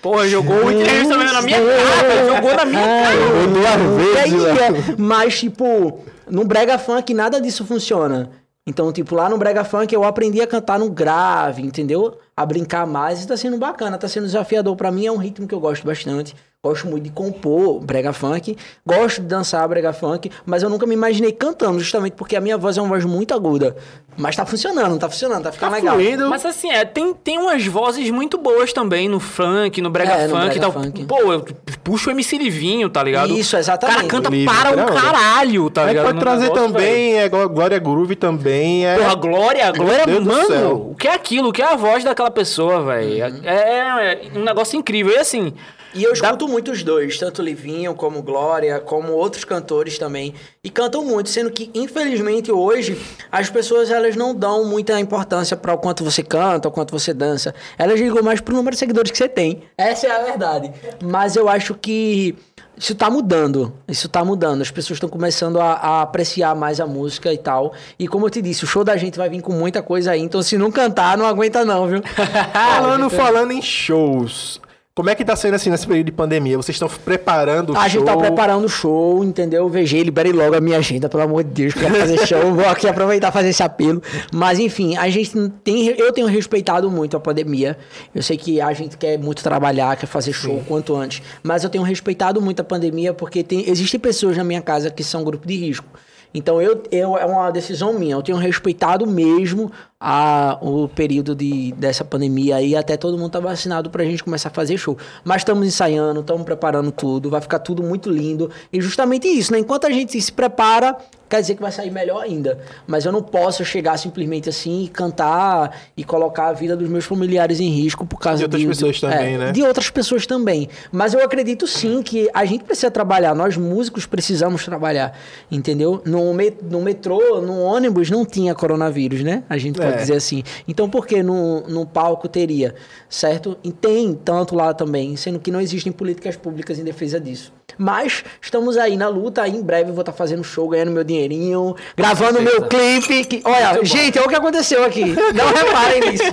[0.00, 3.14] Porra, jogou o Whitney Houston na minha cara, jogou na minha cara.
[3.14, 4.94] Jogou duas aí, vezes, é?
[4.96, 6.00] Mas, tipo,
[6.30, 8.30] no brega funk nada disso funciona.
[8.66, 12.16] Então, tipo, lá no brega funk eu aprendi a cantar no grave, entendeu?
[12.42, 13.20] A brincar mais.
[13.20, 15.06] Isso tá sendo bacana, tá sendo desafiador pra mim.
[15.06, 16.34] É um ritmo que eu gosto bastante.
[16.64, 18.56] Gosto muito de compor brega funk.
[18.86, 20.30] Gosto de dançar brega funk.
[20.46, 23.34] Mas eu nunca me imaginei cantando, justamente porque a minha voz é uma voz muito
[23.34, 23.74] aguda.
[24.16, 25.94] Mas tá funcionando, tá funcionando, tá ficando Tá legal.
[25.96, 26.28] fluindo.
[26.30, 30.28] Mas assim, é, tem, tem umas vozes muito boas também no funk, no brega É,
[30.28, 30.70] no funk e tal.
[30.72, 31.04] funk.
[31.06, 31.44] Pô, eu
[31.82, 33.32] puxo o MC Livinho, tá ligado?
[33.36, 33.96] Isso, O exatamente.
[33.96, 35.00] cara canta Livre, para um pera, olha.
[35.02, 36.04] caralho, tá Aí ligado?
[36.04, 36.72] pode No trazer negócio, velho.
[36.74, 38.86] também, é, igual Glória Groove também.
[38.86, 41.48] É, Porra, Glória, Glória, Deus mano, o que é aquilo?
[41.48, 43.40] O que é a voz daquela pessoa, velho?
[43.44, 45.12] É, é um negócio incrível.
[45.12, 45.54] E assim,
[45.94, 50.34] E eu escuto muito os dois, tanto Livinho como Glória, como outros cantores também.
[50.64, 52.98] E cantam muito, sendo que, infelizmente, hoje,
[53.30, 57.12] as pessoas elas não dão muita importância para o quanto você canta, o quanto você
[57.12, 57.54] dança.
[57.76, 59.64] Elas ligam mais pro número de seguidores que você tem.
[59.76, 60.72] Essa é a verdade.
[61.02, 62.34] Mas eu acho que
[62.82, 63.72] isso tá mudando.
[63.86, 64.60] Isso tá mudando.
[64.60, 67.72] As pessoas estão começando a, a apreciar mais a música e tal.
[67.96, 70.20] E como eu te disse, o show da gente vai vir com muita coisa aí.
[70.20, 72.02] Então, se não cantar, não aguenta, não, viu?
[72.52, 74.60] Falando, falando em shows.
[74.94, 76.54] Como é que tá sendo assim nesse período de pandemia?
[76.58, 77.88] Vocês estão preparando o A show?
[77.88, 79.66] gente tá preparando o show, entendeu?
[79.66, 82.42] VG, libere logo a minha agenda, pelo amor de Deus, quero fazer show.
[82.52, 84.02] Vou aqui aproveitar e fazer esse apelo.
[84.30, 85.86] Mas, enfim, a gente tem.
[85.86, 87.78] Eu tenho respeitado muito a pandemia.
[88.14, 91.22] Eu sei que a gente quer muito trabalhar, quer fazer show o quanto antes.
[91.42, 95.02] Mas eu tenho respeitado muito a pandemia porque tem, existem pessoas na minha casa que
[95.02, 95.88] são grupo de risco.
[96.34, 98.14] Então, eu, eu, é uma decisão minha.
[98.14, 99.70] Eu tenho respeitado mesmo
[100.04, 104.48] a, o período de, dessa pandemia aí, até todo mundo tá vacinado pra gente começar
[104.48, 104.98] a fazer show.
[105.22, 108.50] Mas estamos ensaiando, estamos preparando tudo, vai ficar tudo muito lindo.
[108.72, 109.60] E justamente isso, né?
[109.60, 110.96] Enquanto a gente se prepara,
[111.30, 112.58] quer dizer que vai sair melhor ainda.
[112.84, 117.04] Mas eu não posso chegar simplesmente assim e cantar e colocar a vida dos meus
[117.04, 119.52] familiares em risco por causa De outras de- pessoas também, é, né?
[119.52, 120.68] De outras pessoas também.
[120.90, 125.16] Mas eu acredito sim que a gente precisa trabalhar, nós músicos precisamos trabalhar,
[125.50, 126.02] entendeu?
[126.04, 129.44] No, me- no metrô, no ônibus não tinha coronavírus, né?
[129.48, 130.02] A gente pode É.
[130.02, 130.42] dizer assim.
[130.66, 132.74] Então por que no, no palco teria,
[133.08, 133.56] certo?
[133.62, 137.52] E tem tanto lá também, sendo que não existem políticas públicas em defesa disso.
[137.78, 141.02] Mas estamos aí na luta, aí em breve eu vou estar fazendo show, ganhando meu
[141.02, 143.24] dinheirinho, gravando meu clipe.
[143.24, 145.04] Que, olha, gente, é o que aconteceu aqui.
[145.34, 146.24] Não reparem nisso.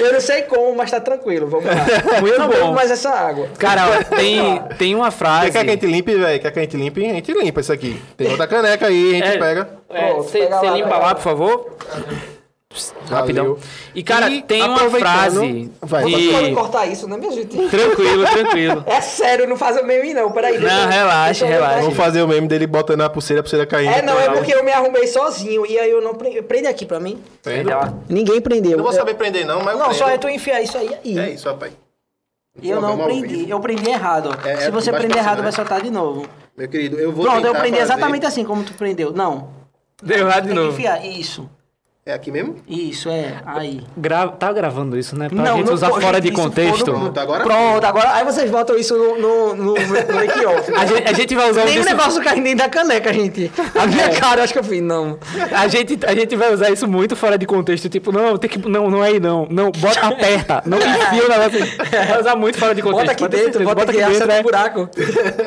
[0.00, 1.46] Eu não sei como, mas tá tranquilo.
[1.46, 1.74] Vamos lá.
[2.20, 2.54] Muito eu não bom.
[2.54, 3.48] bebo mais essa água.
[3.58, 5.50] Cara, tem, tem uma frase.
[5.52, 6.40] Quer que a gente limpe, velho?
[6.40, 7.04] Quer que a gente limpe?
[7.04, 8.00] A gente limpa isso aqui.
[8.16, 9.38] Tem outra caneca aí, a gente É.
[9.38, 9.68] pega.
[10.16, 11.14] Você lá, limpa lá, lá.
[11.14, 11.76] por favor?
[13.08, 13.56] Rapidão.
[13.94, 15.72] E, cara, E tem uma frase.
[15.80, 16.04] Vai.
[16.04, 17.56] de- Pode cortar isso, né, minha gente?
[17.68, 18.84] Tranquilo, tranquilo.
[18.86, 20.58] É sério, não faz meme não, peraí.
[20.58, 21.80] Não, eu- relaxa, relaxa.
[21.80, 23.90] Vamos fazer o meme dele botando a pulseira, a pulseira caindo.
[23.94, 26.84] É, não, é porque eu me arrumei sozinho e aí eu não prende, prende aqui
[26.84, 27.18] pra mim.
[27.42, 27.70] Prende.
[28.06, 28.76] Ninguém prendeu.
[28.76, 31.18] Não vou saber prender não, mas eu Não, só é tu enfiar isso aí aí.
[31.18, 31.72] É isso, rapaz.
[32.60, 33.28] E eu não prendi.
[33.28, 33.50] vivo.
[33.50, 34.30] Eu prendi errado.
[34.44, 35.56] É, é Se você prender errado, cima, vai né?
[35.56, 36.26] soltar de novo.
[36.56, 39.10] Meu querido, eu vou Pronto, eu prendi fazer- exatamente assim como tu prendeu.
[39.12, 39.56] Não.
[40.02, 40.72] Deu errado de Tem que novo.
[40.76, 41.04] enfiar.
[41.04, 41.48] Isso.
[42.08, 42.56] É aqui mesmo?
[42.66, 43.34] Isso, é.
[43.44, 43.82] Aí.
[43.94, 44.28] Gra...
[44.28, 45.28] Tá gravando isso, né?
[45.28, 46.86] Pra Não, gente não usar pode, fora de contexto.
[46.86, 48.14] Pronto, agora Pronto, agora.
[48.14, 50.72] Aí vocês botam isso no, no, no, no make-off.
[50.74, 51.88] A gente, a gente vai usar Nem o isso.
[51.90, 53.52] negócio caindo dentro da caneca, gente.
[53.78, 54.14] A minha É.
[54.18, 55.18] cara, eu acho que eu fiz, não.
[55.52, 57.90] A gente, a gente vai usar isso muito fora de contexto.
[57.90, 58.66] Tipo, não, tem que.
[58.66, 59.46] Não, não é aí não.
[59.50, 60.62] Não, bota, aperta.
[60.64, 61.58] Não enfia o negócio.
[62.08, 63.00] Vai usar muito fora de contexto.
[63.06, 63.74] Bota aqui dentro, certeza.
[63.74, 64.32] bota aqui, dentro.
[64.32, 64.40] é.
[64.40, 64.88] o buraco.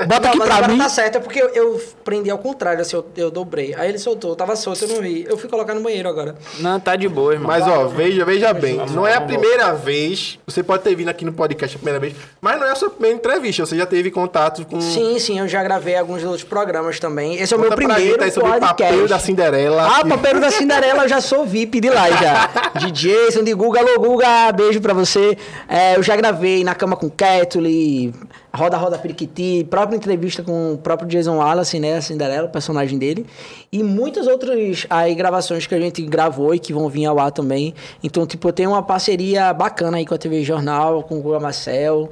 [0.08, 0.78] Bota aqui Não, mas pra agora mim.
[0.78, 3.74] tá certo, é porque eu, eu prendi ao contrário, assim, eu, eu dobrei.
[3.76, 5.26] Aí ele soltou, tava solto, eu não vi.
[5.28, 6.36] Eu fui colocar no banheiro agora.
[6.60, 7.48] Não, tá de boa, irmão.
[7.48, 11.24] Mas ó, veja, veja bem, não é a primeira vez, você pode ter vindo aqui
[11.26, 14.12] no podcast a primeira vez, mas não é a sua primeira entrevista, você já teve
[14.12, 14.80] contato com...
[14.82, 17.36] Sim, sim, eu já gravei alguns outros programas também.
[17.36, 18.84] Esse é o meu Conta pra primeiro gente aí sobre o podcast.
[18.84, 19.88] papel da Cinderela.
[19.88, 22.50] Ah, papel da Cinderela, eu já sou VIP de lá já.
[22.80, 23.80] De Jason, de Guga.
[23.80, 25.38] Alô, Guga, beijo pra você.
[25.68, 28.14] É, eu já gravei Na Cama com Ketuli,
[28.54, 32.98] Roda Roda Periquiti, própria entrevista com o próprio Jason Wallace, né, a Cinderela, o personagem
[32.98, 33.26] dele.
[33.72, 37.32] E muitas outras aí gravações que a gente gravou e que vão vir ao ar
[37.32, 37.74] também.
[38.04, 41.40] Então, tipo, eu tenho uma parceria bacana aí com a TV Jornal, com o Guga
[41.40, 42.12] Marcel.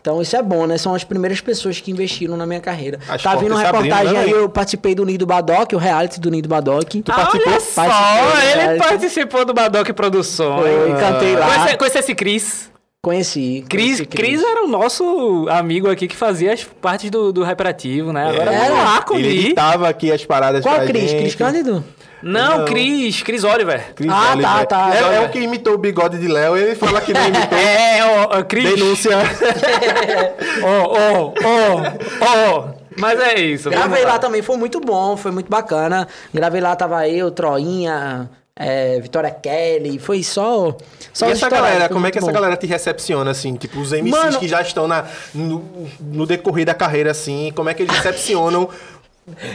[0.00, 0.78] Então isso é bom, né?
[0.78, 3.00] São as primeiras pessoas que investiram na minha carreira.
[3.08, 5.78] As tá vindo portas se abrindo, reportagem né, aí, eu participei do Nido Badoc, o
[5.78, 6.84] reality do Nido Badoc.
[6.88, 7.52] Tu participou?
[7.52, 8.88] Olha só, Participei, ele reality.
[8.88, 10.62] participou do Badoc Produções.
[10.62, 11.46] Foi, cantei lá.
[11.46, 12.70] Conhece, conhece esse Cris?
[13.02, 13.64] Conheci.
[13.68, 18.12] Cris, conheci Cris era o nosso amigo aqui que fazia as partes do, do Hyperativo,
[18.12, 18.28] né?
[18.28, 18.74] Agora Era.
[18.74, 21.10] é um Ele editava aqui as paradas Qual pra Cris?
[21.10, 21.20] gente.
[21.20, 21.84] Cris Cândido?
[22.26, 23.94] Não, Cris, Cris Oliver.
[23.94, 24.42] Cris Ah, Oliver.
[24.50, 24.94] tá, tá.
[24.94, 27.56] É, é o que imitou o bigode de Léo, ele fala que não imitou.
[27.58, 28.64] É, ó, ó, Cris.
[28.74, 29.16] Denúncia.
[30.62, 32.64] Ó, ó, ó, ó.
[32.98, 33.68] Mas é isso.
[33.70, 36.08] Gravei lá também, foi muito bom, foi muito bacana.
[36.32, 40.74] Gravei lá, tava eu, Troinha, é, Vitória Kelly, foi só.
[41.12, 42.32] só e essa galera, como é que essa bom.
[42.32, 43.54] galera te recepciona, assim?
[43.56, 45.62] Tipo, os MCs Mano- que já estão na, no,
[46.00, 48.66] no decorrer da carreira, assim, como é que eles recepcionam?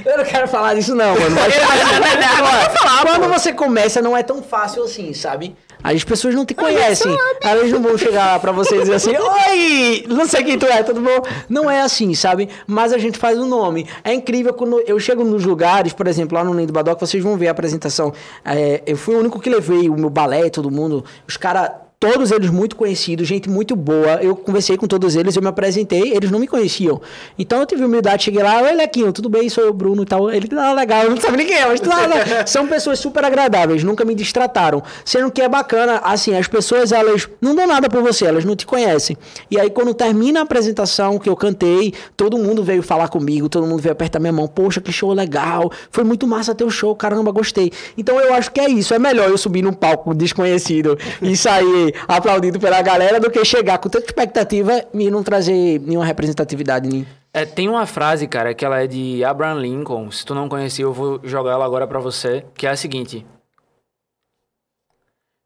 [0.05, 1.36] Eu não quero falar disso, não, mano.
[1.36, 1.53] Mas,
[3.05, 5.55] Olha, quando você começa, não é tão fácil assim, sabe?
[5.84, 7.15] As pessoas não te conhecem.
[7.41, 10.84] Elas não vão chegar pra você e dizer assim: Oi, não sei quem tu é,
[10.84, 11.21] tudo bom?
[11.49, 12.49] Não é assim, sabe?
[12.67, 13.88] Mas a gente faz o nome.
[14.03, 17.23] É incrível quando eu chego nos lugares, por exemplo, lá no Ninho do Badoc, vocês
[17.23, 18.13] vão ver a apresentação.
[18.45, 21.03] É, eu fui o único que levei o meu balé, todo mundo.
[21.27, 21.71] Os caras.
[22.01, 24.13] Todos eles muito conhecidos, gente muito boa.
[24.23, 26.99] Eu conversei com todos eles, eu me apresentei, eles não me conheciam.
[27.37, 29.47] Então eu tive humildade, cheguei lá, oi Lequinho, tudo bem?
[29.49, 30.31] Sou eu, Bruno e tal.
[30.31, 31.79] Ele, ah, legal, eu não sabe nem quem é, mas
[32.49, 34.81] são pessoas super agradáveis, nunca me distrataram.
[35.05, 38.55] Sendo que é bacana, assim, as pessoas, elas não dão nada por você, elas não
[38.55, 39.15] te conhecem.
[39.51, 43.67] E aí quando termina a apresentação que eu cantei, todo mundo veio falar comigo, todo
[43.67, 47.31] mundo veio apertar minha mão, poxa, que show legal, foi muito massa teu show, caramba,
[47.31, 47.71] gostei.
[47.95, 51.90] Então eu acho que é isso, é melhor eu subir num palco desconhecido e sair
[52.08, 56.89] aplaudido pela galera do que chegar com tanta expectativa e não trazer nenhuma representatividade.
[56.89, 57.06] né?
[57.34, 60.12] É, tem uma frase, cara, que ela é de Abraham Lincoln.
[60.12, 63.25] Se tu não conhecia, eu vou jogar ela agora pra você, que é a seguinte.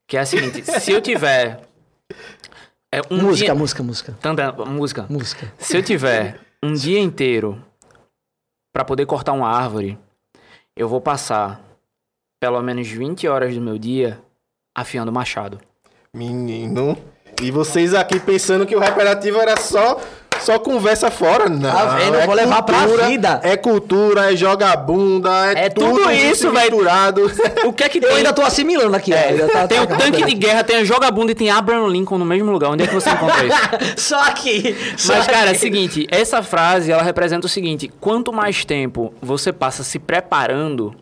[0.07, 1.61] Que é a seguinte, se eu tiver
[2.91, 3.55] é, um música, dia...
[3.55, 4.17] música, música.
[4.21, 5.05] Tanta, música.
[5.09, 5.53] Música.
[5.57, 7.61] Se eu tiver um dia inteiro
[8.73, 9.97] pra poder cortar uma árvore,
[10.75, 11.61] eu vou passar
[12.39, 14.21] pelo menos 20 horas do meu dia
[14.73, 15.59] afiando o machado.
[16.15, 16.97] Menino.
[17.41, 19.99] E vocês aqui pensando que o Reparativo era só
[20.39, 21.71] só conversa fora, não.
[21.71, 22.15] Tá vendo?
[22.15, 23.39] Eu vou levar pra vida.
[23.43, 26.77] É cultura, é joga bunda, é, É tudo tudo isso, velho.
[27.65, 28.17] O que é que Eu tem?
[28.17, 29.13] ainda tô assimilando aqui.
[29.13, 29.17] ó.
[29.17, 32.17] Ainda tá- Tem tá o tanque de guerra, tem a jogabunda e tem Abraham Lincoln
[32.17, 32.69] no mesmo lugar.
[32.69, 33.57] Onde é que você encontra isso?
[33.97, 34.75] Só aqui.
[34.97, 39.13] Só Mas, cara, é o seguinte, essa frase, ela representa o seguinte, quanto mais tempo
[39.21, 40.93] você passa se preparando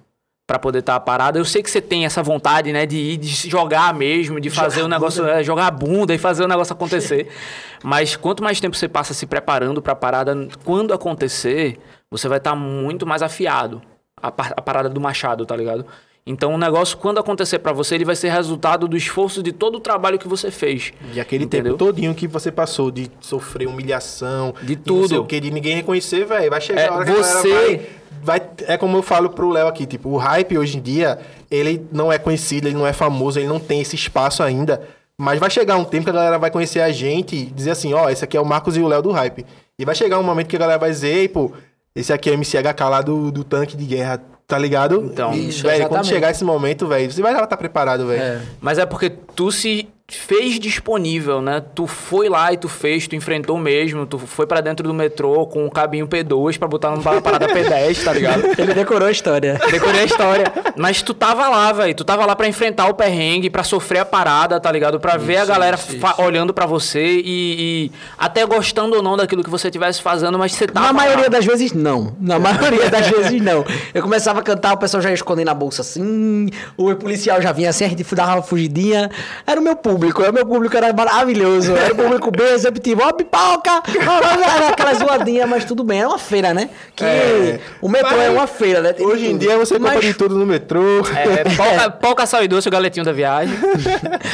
[0.54, 3.50] pra poder estar parado, eu sei que você tem essa vontade, né, de ir, de
[3.50, 7.28] jogar mesmo, de fazer o negócio, é, jogar a bunda e fazer o negócio acontecer.
[7.84, 11.80] Mas quanto mais tempo você passa se preparando pra parada, quando acontecer,
[12.12, 13.82] você vai estar muito mais afiado.
[14.22, 15.88] A, par- a parada do machado, tá ligado?
[16.26, 19.76] Então o negócio, quando acontecer pra você, ele vai ser resultado do esforço de todo
[19.76, 20.94] o trabalho que você fez.
[21.14, 21.74] E aquele Entendeu?
[21.74, 25.22] tempo todinho que você passou de sofrer humilhação, De Não sei tudo.
[25.22, 26.50] o que, de ninguém reconhecer, velho.
[26.50, 28.50] Vai chegar É, a hora que a galera você- vai, vai.
[28.68, 31.20] É como eu falo pro Léo aqui, tipo, o hype hoje em dia,
[31.52, 34.82] ele não é conhecido, ele não é famoso, ele não tem esse espaço ainda.
[35.20, 37.94] Mas vai chegar um tempo que a galera vai conhecer a gente e dizer assim,
[37.94, 39.46] ó, esse aqui é o Marcos e o Léo do hype.
[39.78, 41.52] E vai chegar um momento que a galera vai dizer, pô,
[41.94, 45.02] esse aqui é o MCHK lá do, do tanque de guerra, tá ligado?
[45.06, 45.34] Então.
[45.34, 45.52] e,
[45.88, 48.22] quando chegar esse momento, velho, você vai estar tá preparado, velho.
[48.22, 48.42] É.
[48.62, 51.62] Mas é porque tu se fez disponível, né?
[51.74, 55.46] Tu foi lá e tu fez, tu enfrentou mesmo, tu foi pra dentro do metrô
[55.46, 58.44] com o cabinho P2 pra botar numa parada P10, tá ligado?
[58.58, 59.60] Ele decorou a história.
[59.72, 60.52] Decorei a história.
[60.76, 61.94] Mas tu tava lá, velho.
[61.96, 65.00] Tu tava lá pra enfrentar o perrengue, pra sofrer a parada, tá ligado?
[65.00, 65.78] Pra ver a galera
[66.18, 70.54] olhando pra você e, e até gostando ou não daquilo que você estivesse fazendo, mas
[70.54, 70.94] você tava Na lá.
[70.94, 72.16] maioria das vezes, não.
[72.20, 73.64] Na maioria das vezes, não.
[73.94, 76.48] Eu começava a cantar, o pessoal já ia escondendo a bolsa assim,
[76.78, 79.10] o policial já vinha assim, a gente dava uma fugidinha.
[79.46, 81.76] Era o meu público, era o meu público era maravilhoso.
[81.76, 83.02] Era o público bem receptivo.
[83.04, 83.82] Ó, pipoca!
[84.00, 86.00] Era aquela zoadinha, mas tudo bem.
[86.00, 86.70] Era uma feira, né?
[86.96, 87.60] Que É.
[87.82, 88.94] o metrô Mas é uma feira, né?
[88.94, 90.82] Tem Hoje em dia você compra Mas de tudo no metrô.
[91.16, 93.56] É, pouca, pouca sal e doce, o galetinho da viagem.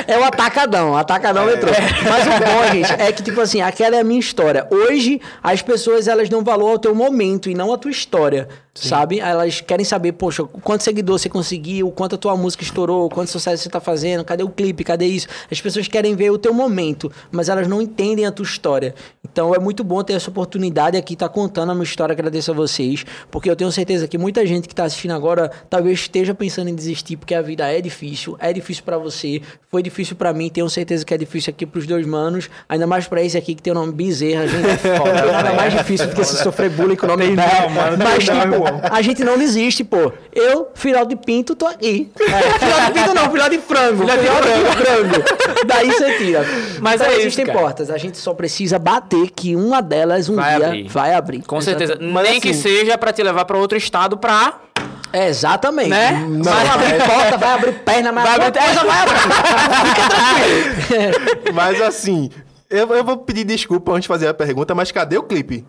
[0.08, 1.71] É o atacadão, atacadão metrô.
[1.71, 4.67] Mas o bom, gente, é que, tipo assim, aquela é a minha história.
[4.69, 9.19] Hoje, as pessoas, elas dão valor ao teu momento e não à tua história, sabe?
[9.19, 13.63] Elas querem saber, poxa, quanto seguidor você conseguiu, quanto a tua música estourou, quanto sucesso
[13.63, 15.27] você tá fazendo, cadê o clipe, cadê isso?
[15.51, 18.93] As pessoas querem ver o teu momento, mas elas não entendem a tua história.
[19.23, 22.53] Então, é muito bom ter essa oportunidade aqui, tá contando a minha história, agradeço a
[22.53, 26.69] vocês, porque eu tenho certeza que muita gente que tá assistindo agora, talvez esteja pensando
[26.69, 30.49] em desistir, porque a vida é difícil, é difícil pra você, foi difícil pra mim,
[30.49, 33.62] tenho certeza que é difícil aqui pros dois manos, ainda mais pra esse aqui que
[33.62, 36.95] tem o nome Bezerra, gente, é foda, nada mais difícil do que se sofrer bullying
[36.95, 37.41] com o nome dele.
[37.97, 40.12] Mas, tipo, a gente não desiste, pô.
[40.34, 42.12] Eu, filhote de pinto, tô aqui.
[42.19, 42.25] É,
[42.60, 44.03] filhote de pinto não, filhote de frango.
[44.08, 45.65] Filhote de frango.
[45.65, 46.45] Daí você tira.
[46.82, 47.60] Mas Então, é isso, existem cara.
[47.60, 50.88] portas, a gente só precisa bater que uma delas um Vai dia abrir.
[50.88, 51.41] vai abrir.
[51.45, 51.97] Com certeza.
[52.01, 54.53] Mas Nem que assim- seja pra te levar pra outro estado pra.
[55.12, 55.89] É, exatamente.
[55.89, 56.23] Né?
[56.29, 59.19] Não, vai abrir porta, vai abrir perna, mas Vai abrir- coisa vai abrir.
[59.89, 61.53] Fica tranquilo.
[61.53, 62.29] Mas assim,
[62.69, 65.65] eu, eu vou pedir desculpa antes de fazer a pergunta, mas cadê o clipe?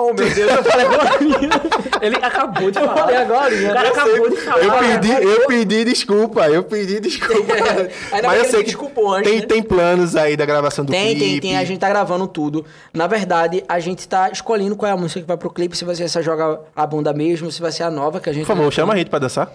[0.00, 1.10] Oh, meu Deus, eu falei agora.
[2.00, 3.54] Ele acabou de Eu falei agora.
[3.54, 4.64] O cara acabou de falar.
[4.64, 7.52] Eu pedi, agora eu pedi desculpa, eu pedi desculpa.
[8.12, 9.46] Ainda bem que ele se desculpou antes, tem, né?
[9.46, 11.20] tem planos aí da gravação do Tem, clipe.
[11.20, 11.58] tem, tem.
[11.58, 12.64] A gente tá gravando tudo.
[12.94, 15.76] Na verdade, a gente tá escolhendo qual é a música que vai pro clipe.
[15.76, 18.32] Se vai ser essa Joga a Bunda mesmo, se vai ser a nova que a
[18.32, 18.46] gente...
[18.46, 19.52] Por favor, chama a gente pra dançar.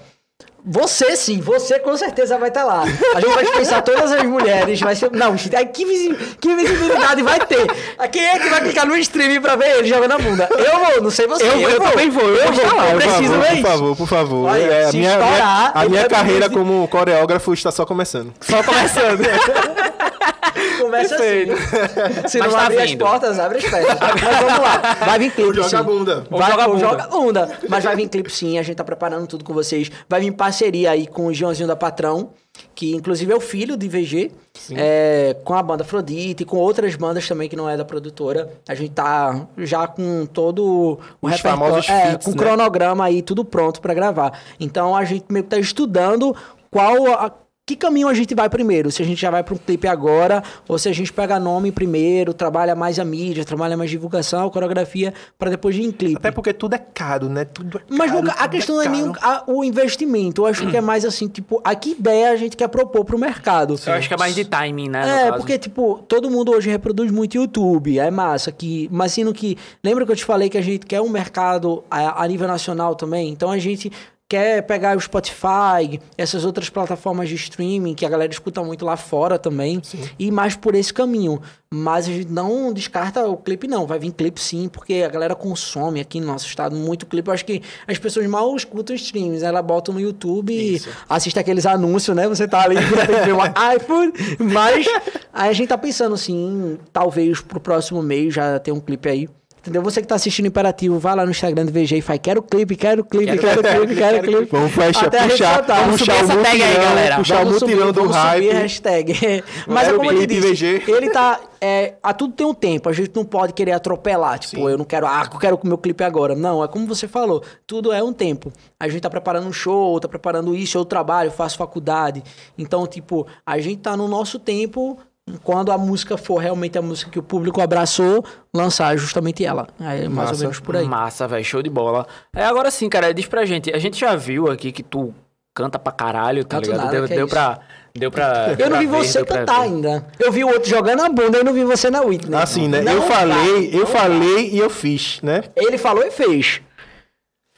[0.67, 2.81] Você sim, você com certeza vai estar lá.
[3.13, 5.11] A gente vai dispensar todas as mulheres, vai ser...
[5.11, 7.67] Não, que, visi- que visibilidade vai ter?
[8.11, 10.49] Quem é que vai clicar no stream pra ver ele jogando a bunda?
[10.51, 11.43] Eu vou, não sei você.
[11.47, 13.61] Eu- eu também vou, eu Eu, vou vou, lá, eu preciso ver favor, isso.
[13.61, 14.49] por favor, por favor.
[14.49, 18.33] Olha, É, a minha, estourar, minha- a minha carreira como coreógrafo está só começando.
[18.41, 19.21] Só começando.
[20.79, 21.45] Começa assim.
[22.27, 23.97] Se Mas não tá abrir as portas, abre as pernas.
[23.99, 24.93] Mas vamos lá.
[25.05, 25.75] Vai vir clipe, Joga sim.
[25.75, 26.23] a bunda.
[26.29, 26.85] Ou Vai, joga ou bunda.
[26.89, 27.59] joga bunda.
[27.69, 29.91] Mas vai vir clipe sim, a gente tá preparando tudo com vocês.
[30.09, 32.29] Vai vir parceria aí com o Joãozinho da Patrão,
[32.73, 34.31] que inclusive é o filho de VG,
[34.75, 38.49] é, com a banda Afrodite e com outras bandas também que não é da produtora.
[38.67, 42.37] A gente tá já com todo o Os famosos é, feats, com né?
[42.37, 44.39] cronograma aí, tudo pronto pra gravar.
[44.59, 46.35] Então a gente meio que tá estudando
[46.71, 47.31] qual a-
[47.65, 48.91] que caminho a gente vai primeiro?
[48.91, 51.71] Se a gente já vai para um clipe agora, ou se a gente pega nome
[51.71, 56.17] primeiro, trabalha mais a mídia, trabalha mais divulgação, coreografia, para depois ir em clipe.
[56.17, 57.43] Até porque tudo é caro, né?
[57.45, 60.43] Tudo é Mas caro, nunca, a tudo questão não é nem o, a- o investimento.
[60.43, 63.17] Eu acho que é mais assim, tipo, a que ideia a gente quer propor pro
[63.17, 63.75] mercado.
[63.85, 65.27] Eu acho que é mais de timing, né?
[65.27, 68.51] É, porque, tipo, todo mundo hoje reproduz muito YouTube, é massa.
[68.51, 69.57] Que, mas sendo que.
[69.83, 72.93] Lembra que eu te falei que a gente quer um mercado a, a nível nacional
[72.95, 73.29] também?
[73.29, 73.91] Então a gente
[74.27, 78.97] quer pegar o Spotify, essas outras plataformas de streaming que a galera escuta muito lá
[78.97, 79.81] fora também,
[80.17, 81.39] e ir mais por esse caminho.
[81.71, 83.85] Mas a gente não descarta o clipe, não.
[83.85, 87.27] Vai vir clipe sim, porque a galera consome aqui no nosso estado muito clipe.
[87.27, 91.65] Eu acho que as pessoas mal escutam streams, ela botam no YouTube e assiste aqueles
[91.65, 92.27] anúncios, né?
[92.27, 92.75] Você tá ali,
[93.25, 94.87] vê uma iPhone, mas
[95.33, 99.29] aí a gente tá pensando assim, talvez pro próximo mês já ter um clipe aí.
[99.65, 99.81] Entendeu?
[99.81, 102.75] Você que tá assistindo Imperativo, vai lá no Instagram do VG e faz quero clipe,
[102.75, 104.51] quero clipe, quero, clipe, quero clipe.
[104.51, 105.79] Vamos fechar, puxar, soltar.
[105.81, 107.15] vamos puxar o essa tag aí, galera.
[107.15, 108.61] puxar o Vamos subir, mutirão do vamos subir a hype.
[108.61, 109.13] hashtag.
[109.65, 110.83] Mas é como disse, VG.
[110.87, 111.39] ele tá...
[111.59, 114.37] É, a tudo tem um tempo, a gente não pode querer atropelar.
[114.37, 114.69] Tipo, Sim.
[114.69, 115.07] eu não quero...
[115.07, 116.35] Ah, eu quero o meu clipe agora.
[116.35, 118.53] Não, é como você falou, tudo é um tempo.
[118.79, 122.21] A gente tá preparando um show, tá preparando isso, eu trabalho, faço faculdade.
[122.55, 124.99] Então, tipo, a gente tá no nosso tempo...
[125.43, 129.67] Quando a música for realmente a música que o público abraçou, lançar justamente ela.
[129.79, 130.41] Aí, mais ou Massa.
[130.43, 130.85] menos por aí.
[130.85, 132.05] Massa, velho, show de bola.
[132.35, 133.71] É, agora sim, cara, diz pra gente.
[133.73, 135.11] A gente já viu aqui que tu
[135.55, 136.85] canta pra caralho, tá Canto ligado?
[136.85, 137.33] nada, deu, que é deu isso.
[137.35, 137.59] pra.
[137.97, 138.49] Deu pra.
[138.51, 139.65] Eu pra não vi ver, você cantar ver.
[139.65, 140.05] ainda.
[140.19, 142.37] Eu vi o outro jogando a bunda, eu não vi você na Whitney.
[142.39, 142.81] Assim, né?
[142.81, 143.85] Não eu falei, eu não dá.
[143.87, 145.43] falei e eu fiz, né?
[145.55, 146.61] Ele falou e fez.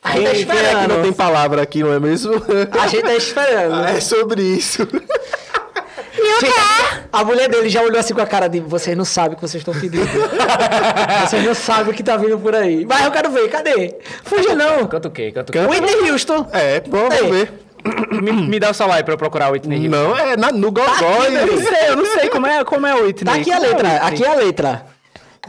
[0.01, 0.93] A gente Quem, tá quem é que esperando.
[0.95, 2.31] não tem palavra aqui, não é mesmo?
[2.79, 3.83] A gente tá esperando.
[3.87, 4.87] é sobre isso.
[7.11, 9.41] A mulher dele já olhou assim com a cara de vocês não sabem o que
[9.41, 10.05] vocês estão pedindo.
[11.27, 12.85] vocês não sabem o que tá vindo por aí.
[12.85, 13.95] Mas eu quero ver, cadê?
[14.23, 14.85] Fuja não.
[14.87, 15.31] Canta o quê?
[15.31, 15.59] Canta o quê?
[15.59, 16.47] Whitney Houston.
[16.51, 17.29] É, vamos Ei.
[17.29, 17.53] ver.
[18.21, 19.89] me, me dá o celular aí pra eu procurar o Whitney Houston.
[19.89, 20.89] Não, é na, no Gogó.
[21.25, 23.33] Eu não sei, eu não sei como é, como é o Whitney.
[23.33, 24.07] Tá aqui a Como é letra, Whitney?
[24.07, 24.85] aqui é a letra.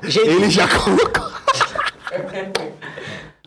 [0.04, 1.28] Gente, ele já colocou.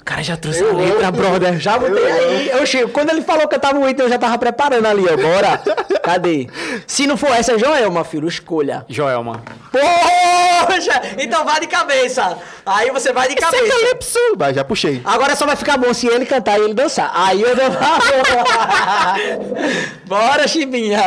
[0.02, 1.60] O cara já trouxe a letra, brother.
[1.60, 2.50] já botei aí.
[2.50, 2.90] Eu chego.
[2.90, 5.16] Quando ele falou que eu tava o Whitney, eu já tava preparando ali, ó.
[5.16, 5.62] Bora.
[6.04, 6.48] Cadê?
[6.88, 8.84] Se não for essa, Joelma, filho, escolha.
[8.90, 9.44] Joelma.
[10.66, 11.02] Poxa!
[11.18, 12.38] Então vai de cabeça.
[12.66, 13.64] Aí você vai de cabeça.
[13.68, 14.20] Calypso.
[14.38, 15.02] Vai, já puxei.
[15.06, 17.12] Agora só vai ficar bom se ele cantar e ele dançar.
[17.14, 17.66] Aí eu dou.
[20.06, 21.02] Bora, chimbinha.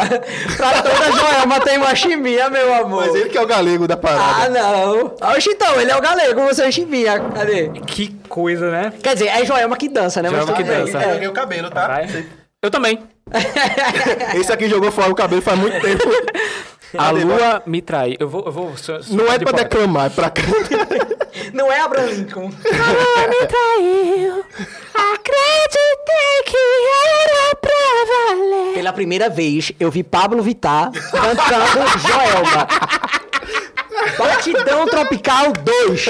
[0.56, 3.06] Pra toda Joelma tem uma chimbinha, meu amor.
[3.06, 4.48] Mas ele que é o galego da Ah, parada.
[4.50, 5.14] não.
[5.34, 7.20] Oxe, então, ele é o galego, você é chimbinha.
[7.20, 7.68] Cadê?
[7.86, 8.92] Que coisa, né?
[9.02, 10.30] Quer dizer, é Joelma que dança, né?
[10.30, 10.84] Joelma Mas que tudo bem.
[10.92, 10.98] dança.
[11.04, 11.12] Eu É.
[11.14, 12.00] joguei o cabelo, tá?
[12.62, 13.02] Eu também.
[14.34, 16.04] Esse aqui jogou fora o cabelo faz muito tempo.
[16.98, 18.16] A lua me trai.
[18.18, 18.44] Eu vou.
[18.46, 19.68] Eu vou só- só Não é de pra poeta.
[19.68, 20.32] declamar, é pra.
[21.52, 22.48] Não é Abraham Lincoln.
[22.48, 24.44] me traiu.
[24.94, 26.56] Acreditei que
[27.04, 28.74] era pra valer.
[28.74, 32.68] Pela primeira vez, eu vi Pablo Vittar cantando Joelma.
[34.18, 36.04] Batidão Tropical 2.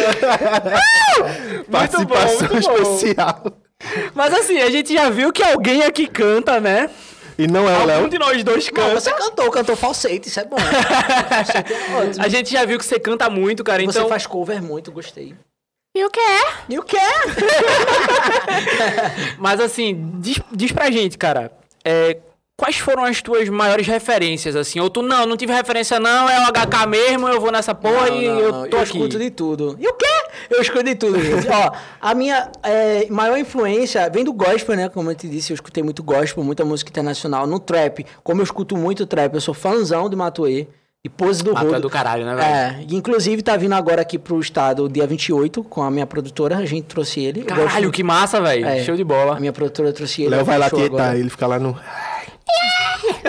[1.70, 2.94] Participação muito bom.
[2.94, 3.42] especial.
[4.14, 6.88] Mas assim, a gente já viu que alguém aqui canta, né?
[7.38, 8.08] E não é o Algum Léo.
[8.08, 9.00] de nós dois Não, canta.
[9.00, 10.56] você cantou, cantou falsete, isso é bom.
[10.58, 11.72] Falsete
[12.20, 12.24] é.
[12.24, 13.82] A gente já viu que você canta muito, cara.
[13.84, 15.34] Você Então, faz cover muito, gostei.
[15.96, 16.20] E o quê?
[16.68, 16.96] E o quê?
[19.38, 21.52] mas assim, diz, diz pra gente, cara.
[21.84, 22.16] é,
[22.56, 24.80] quais foram as tuas maiores referências, assim?
[24.80, 28.08] Ou tu, não, não tive referência não, é o HK mesmo, eu vou nessa porra
[28.10, 28.92] e eu tô eu aqui.
[28.96, 29.76] escuto de tudo.
[29.80, 30.13] E o quê?
[30.50, 31.46] Eu escuto de tudo, gente.
[31.48, 34.88] Ó, a minha é, maior influência vem do gospel, né?
[34.88, 37.46] Como eu te disse, eu escutei muito gospel, muita música internacional.
[37.46, 40.66] No trap, como eu escuto muito trap, eu sou fãzão de Matuê.
[41.06, 41.80] E Pose do Ah, tu é Rodo.
[41.80, 42.46] do caralho, né, velho?
[42.48, 46.64] É, inclusive tá vindo agora aqui pro estado dia 28 com a minha produtora, a
[46.64, 47.42] gente trouxe ele.
[47.44, 48.64] Caralho, que massa, velho.
[48.64, 48.82] É.
[48.84, 49.36] Show de bola.
[49.36, 50.30] A minha produtora trouxe ele.
[50.30, 51.18] Léo eu vai lá tietar, agora.
[51.18, 51.78] ele fica lá no.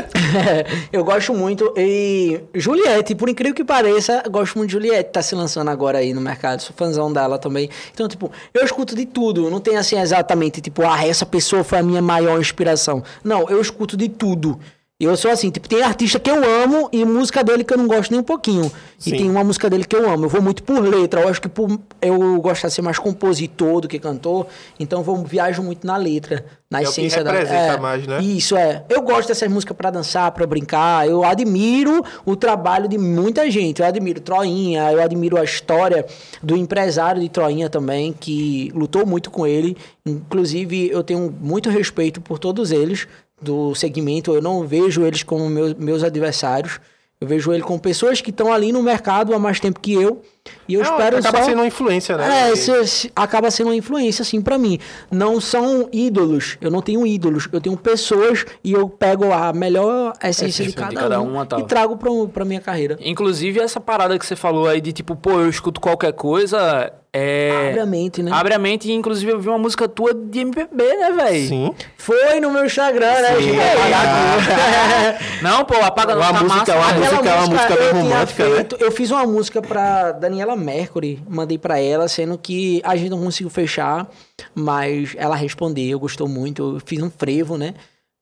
[0.91, 1.73] eu gosto muito.
[1.77, 5.11] E Juliette, por incrível que pareça, gosto muito de Juliette.
[5.11, 6.61] Tá se lançando agora aí no mercado.
[6.61, 7.69] Sou fãzão dela também.
[7.93, 9.49] Então, tipo, eu escuto de tudo.
[9.49, 13.03] Não tem assim exatamente, tipo, ah, essa pessoa foi a minha maior inspiração.
[13.23, 14.59] Não, eu escuto de tudo.
[14.97, 17.85] Eu sou assim, tipo, tem artista que eu amo e música dele que eu não
[17.85, 18.71] gosto nem um pouquinho.
[18.97, 19.13] Sim.
[19.13, 20.23] E tem uma música dele que eu amo.
[20.23, 21.19] Eu vou muito por letra.
[21.19, 21.67] Eu acho que por
[22.01, 24.47] eu gosto de ser mais compositor do que cantor.
[24.79, 28.07] Então eu vou, viajo muito na letra, na É o que essência da representa mais,
[28.07, 28.23] né?
[28.23, 28.85] Isso é.
[28.87, 31.05] Eu gosto dessas músicas pra dançar, pra brincar.
[31.05, 33.81] Eu admiro o trabalho de muita gente.
[33.81, 36.05] Eu admiro Troinha, eu admiro a história
[36.41, 39.75] do empresário de Troinha também, que lutou muito com ele.
[40.05, 43.09] Inclusive, eu tenho muito respeito por todos eles
[43.41, 44.33] do segmento.
[44.33, 46.79] Eu não vejo eles como meus, meus adversários.
[47.19, 50.21] Eu vejo ele com pessoas que estão ali no mercado há mais tempo que eu.
[50.67, 51.43] E eu É, espero acaba só...
[51.45, 52.49] sendo uma influência, né?
[52.49, 54.77] É, esse- acaba sendo uma influência, assim, pra mim.
[55.09, 56.57] Não são ídolos.
[56.59, 57.47] Eu não tenho ídolos.
[57.53, 61.47] Eu tenho pessoas e eu pego a melhor essência de de cada, cada um uma,
[61.57, 62.97] e trago pra, pra minha carreira.
[62.99, 66.91] Inclusive, essa parada que você falou aí de tipo, pô, eu escuto qualquer coisa.
[67.17, 67.67] É.
[67.69, 68.29] Abre a mente, né?
[68.33, 71.47] Abre a mente, e inclusive eu vi uma música tua de MPB, né, velho?
[71.47, 71.75] Sim.
[71.97, 75.17] Foi no meu Instagram, né, Sim, é.
[75.41, 78.49] Não, pô, apaga não, Uma tá música, massa, uma música- é uma música bem romântica,
[78.49, 78.55] né?
[78.55, 83.09] feito, eu fiz uma música pra Daniela Mercury, mandei pra ela, sendo que a gente
[83.09, 84.07] não conseguiu fechar,
[84.53, 87.73] mas ela respondeu, gostou muito, eu fiz um frevo, né?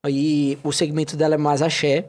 [0.04, 2.06] Aí o segmento dela é mais axé,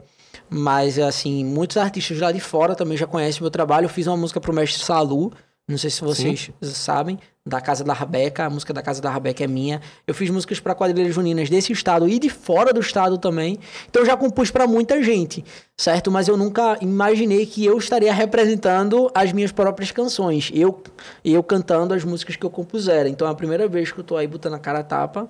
[0.48, 3.86] mas assim, muitos artistas lá de fora também já conhecem meu trabalho.
[3.86, 5.32] Eu fiz uma música pro mestre Salu,
[5.68, 9.42] não sei se vocês sabem, da Casa da Rabeca, a música da Casa da Rabeca
[9.42, 9.80] é minha.
[10.06, 13.58] Eu fiz músicas pra quadrilhas juninas desse estado e de fora do estado também.
[13.88, 15.44] Então eu já compus pra muita gente,
[15.76, 16.08] certo?
[16.08, 20.52] Mas eu nunca imaginei que eu estaria representando as minhas próprias canções.
[20.54, 20.82] Eu
[21.24, 23.08] eu cantando as músicas que eu compusera.
[23.08, 25.28] Então é a primeira vez que eu tô aí botando a cara a tapa.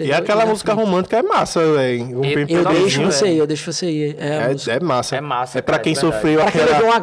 [0.00, 0.84] E aquela música frente.
[0.86, 2.20] romântica é massa, velho.
[2.20, 4.16] Um Eu- Eu deixo você ir, eu deixo você ir.
[4.18, 4.50] É.
[4.70, 5.16] É, é massa.
[5.16, 6.94] É massa, É pra cara, quem é sofreu Pra quem aquela levou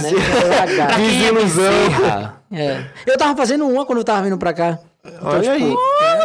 [0.00, 0.96] des- Quem levou uma gaia.
[0.96, 2.32] desilusão.
[2.50, 2.84] É.
[3.06, 4.78] Eu tava fazendo uma quando eu tava vindo pra cá.
[5.04, 5.74] Então, Olha tipo, aí.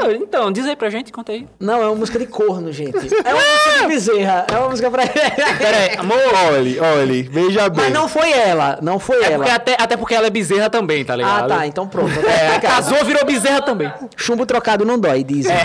[0.04, 1.48] Ah, então, diz aí pra gente, conta aí.
[1.60, 2.96] Não, é uma música de corno, gente.
[3.24, 4.48] É uma música de bezerra.
[4.52, 5.04] É uma música pra.
[5.08, 6.18] Pera aí, amor.
[6.54, 7.86] Olhe, olhe, veja bem.
[7.86, 8.80] Mas não foi ela.
[8.82, 9.38] Não foi É ela.
[9.38, 11.48] porque até, até porque ela é bezerra também, tá Ah, ligado?
[11.48, 11.68] tá.
[11.68, 12.12] Então pronto.
[12.28, 13.92] É, casou, virou bezerra também.
[14.16, 15.54] Chumbo trocado não dói, dizem.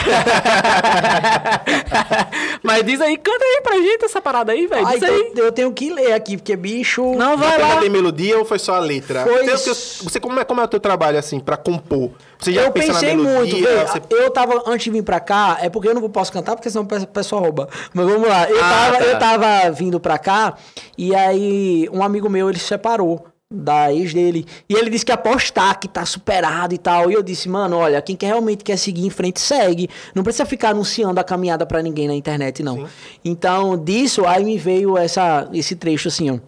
[2.62, 4.86] Mas diz aí, canta aí pra gente essa parada aí, velho.
[4.86, 5.32] Ah, Diz aí.
[5.36, 7.14] eu tenho que ler aqui, porque bicho.
[7.14, 7.76] Não, vai lá.
[7.76, 9.22] tem melodia ou foi só a letra?
[9.24, 9.70] Foi Você,
[10.05, 12.11] você- como, é, como é o teu trabalho, assim, pra compor?
[12.39, 13.39] Você já eu pensa pensei na melodia?
[13.55, 13.89] muito, velho.
[13.89, 16.70] você- Eu tava, antes de vir pra cá, é porque eu não posso cantar, porque
[16.70, 17.68] senão o pe- o pessoal rouba.
[17.95, 18.49] Mas vamos lá.
[18.49, 19.05] Eu, Ah, tava, tá.
[19.05, 20.57] eu tava vindo pra cá,
[20.97, 24.45] e aí um amigo meu, ele se separou da ex dele.
[24.68, 27.11] E ele disse que apostar, que tá superado e tal.
[27.11, 29.89] E eu disse, mano, olha, quem quer, realmente quer seguir em frente, segue.
[30.14, 32.87] Não precisa ficar anunciando a caminhada pra ninguém na internet, não.
[33.24, 36.39] Então, disso, aí me veio essa, esse trecho assim, ó.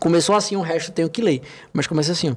[0.00, 1.42] Começou assim, o resto eu tenho que ler.
[1.72, 2.34] Mas começa assim, ó.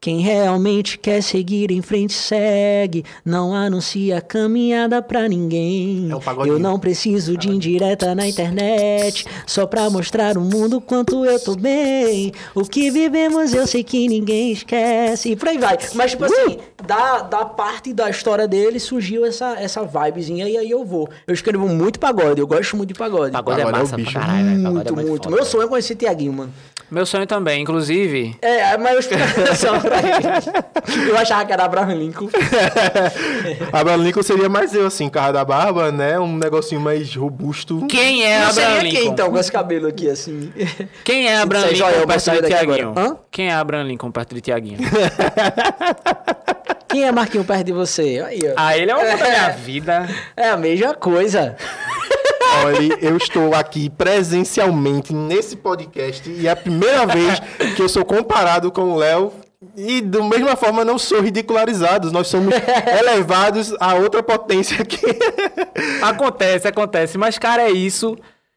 [0.00, 3.04] Quem realmente quer seguir em frente, segue.
[3.24, 6.08] Não anuncia caminhada pra ninguém.
[6.10, 9.26] É eu não preciso de indireta na internet.
[9.46, 12.32] Só pra mostrar o mundo quanto eu tô bem.
[12.54, 15.32] O que vivemos eu sei que ninguém esquece.
[15.32, 15.76] E por aí vai.
[15.94, 20.48] Mas, tipo assim, da, da parte da história dele surgiu essa, essa vibezinha.
[20.48, 21.10] E aí eu vou.
[21.26, 22.40] Eu escrevo muito pagode.
[22.40, 23.32] Eu gosto muito de pagode.
[23.32, 24.12] Pagode é Pagode é o massa pra bicho.
[24.18, 24.62] caralho, velho.
[24.62, 25.24] Pagode é Muito, muito.
[25.24, 26.52] foda, Meu sonho é conhecer Tiaguinho, mano.
[26.90, 28.36] Meu sonho também, inclusive.
[28.42, 31.08] É, mas eu explico atenção pra ele.
[31.08, 32.28] Eu achava que era Abraham Lincoln.
[33.72, 36.18] Abraham Lincoln seria mais eu, assim, carro da barba, né?
[36.18, 37.86] Um negocinho mais robusto.
[37.86, 39.00] Quem é Não Abraham seria Lincoln?
[39.00, 40.52] quem, então, com esse cabelo aqui, assim?
[41.04, 42.94] Quem é Abraham Lincoln vai perto de Tiaguinho?
[43.30, 44.78] Quem é Abraham Lincoln perto de Tiaguinho?
[46.88, 48.20] Quem é Marquinho perto de você?
[48.26, 48.54] Aí, ó.
[48.56, 50.08] ah, ele é o amor da minha vida.
[50.36, 51.56] É a mesma coisa.
[52.64, 57.40] Olha, eu estou aqui presencialmente nesse podcast e é a primeira vez
[57.76, 59.32] que eu sou comparado com o Léo
[59.76, 62.10] e da mesma forma não sou ridicularizado.
[62.10, 62.54] Nós somos
[62.98, 65.00] elevados a outra potência aqui.
[66.02, 67.16] Acontece, acontece.
[67.16, 68.16] Mas, cara, é isso.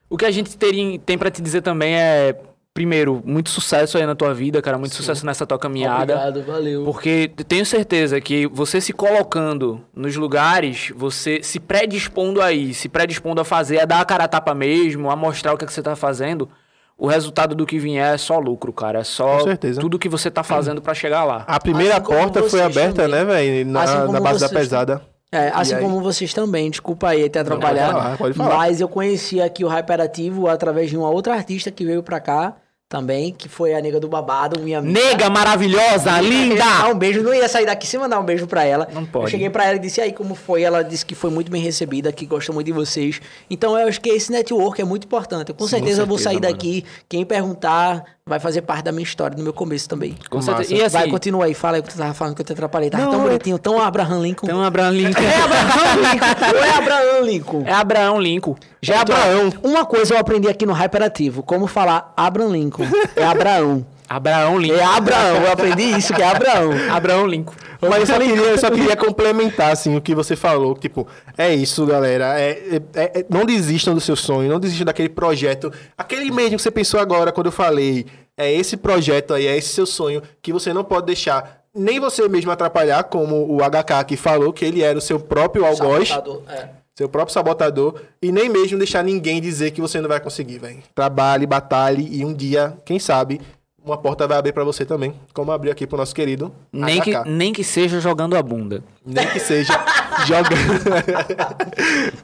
[0.10, 2.36] O que a gente teria, tem pra te dizer também é,
[2.74, 4.78] primeiro, muito sucesso aí na tua vida, cara.
[4.78, 6.14] Muito sucesso nessa tua caminhada.
[6.16, 6.84] Obrigado, valeu.
[6.84, 13.42] Porque tenho certeza que você se colocando nos lugares, você se predispondo aí, se predispondo
[13.42, 15.74] a fazer, a dar a cara a tapa mesmo, a mostrar o que, é que
[15.74, 16.50] você tá fazendo,
[16.98, 19.00] o resultado do que vier é só lucro, cara.
[19.00, 19.80] É só Com certeza.
[19.82, 21.44] tudo que você tá fazendo pra chegar lá.
[21.48, 23.12] A primeira Assim porta foi aberta, também.
[23.20, 23.66] né, velho?
[23.70, 25.02] Na, Assim na base da pesada.
[25.34, 25.82] É, assim aí?
[25.82, 27.92] como vocês também, desculpa aí ter atrapalhado.
[27.94, 28.56] falar, pode falar.
[28.56, 32.56] Mas eu conheci aqui o Hyperativo através de uma outra artista que veio pra cá
[32.94, 35.00] também, que foi a nega do babado, minha amiga.
[35.00, 36.64] Nega maravilhosa, Dar linda!
[36.92, 38.88] um beijo, não ia sair daqui sem mandar um beijo pra ela.
[38.94, 39.26] Não pode.
[39.26, 40.62] Eu cheguei pra ela e disse "E aí como foi.
[40.62, 43.20] Ela disse que foi muito bem recebida, que gosta muito de vocês.
[43.50, 45.50] Então eu acho que esse network é muito importante.
[45.50, 46.86] Eu, com certeza, eu vou sair certeza, daqui.
[47.10, 50.16] Quem perguntar vai fazer parte da minha história, do meu começo também.
[50.30, 50.56] Com Massa.
[50.56, 50.76] certeza.
[50.76, 51.54] E assim, vai, continua aí.
[51.54, 52.90] Fala aí o que tu tava falando que eu te atrapalhei.
[52.90, 54.48] Tava Não, tão é- bonitinho, tão Abraham Lincoln.
[54.54, 55.22] um Abraham Lincoln.
[55.24, 56.58] É Abraham Lincoln.
[56.58, 57.64] Ou é Abraham Lincoln?
[57.66, 58.56] É Abraão Lincoln.
[58.82, 59.54] Já é Abraão.
[59.64, 61.42] Uma coisa eu aprendi aqui no Hyperativo.
[61.44, 62.83] Como falar Abraham Lincoln.
[63.16, 63.86] É Abraão.
[64.08, 64.78] Abraão Lincoln.
[64.78, 65.36] É Abraão.
[65.38, 66.72] Eu aprendi isso, que é Abraão.
[66.92, 67.56] Abraão Lincoln.
[67.82, 70.76] Mas eu só, queria, eu só queria complementar, assim, o que você falou.
[70.78, 71.08] Tipo,
[71.38, 72.40] é isso, galera.
[72.40, 75.72] É, é- é- não desistam do seu sonho, não desistam daquele projeto.
[75.98, 78.06] Aquele mesmo que você pensou agora, quando eu falei.
[78.38, 82.28] É esse projeto aí, é esse seu sonho, que você não pode deixar nem você
[82.28, 86.10] mesmo atrapalhar, como o HK aqui falou, que ele era o seu próprio algoz.
[86.10, 86.70] Sabotador, é.
[86.96, 88.00] Seu próprio sabotador.
[88.22, 90.84] E nem mesmo deixar ninguém dizer que você não vai conseguir, velho.
[90.94, 93.42] Trabalhe, batalhe e um dia, quem sabe,
[93.84, 95.16] uma porta vai abrir pra você também.
[95.34, 98.84] Como abriu aqui pro nosso querido Nem que, nem que seja jogando a bunda.
[99.06, 99.74] Nem que seja
[100.26, 100.54] jogando.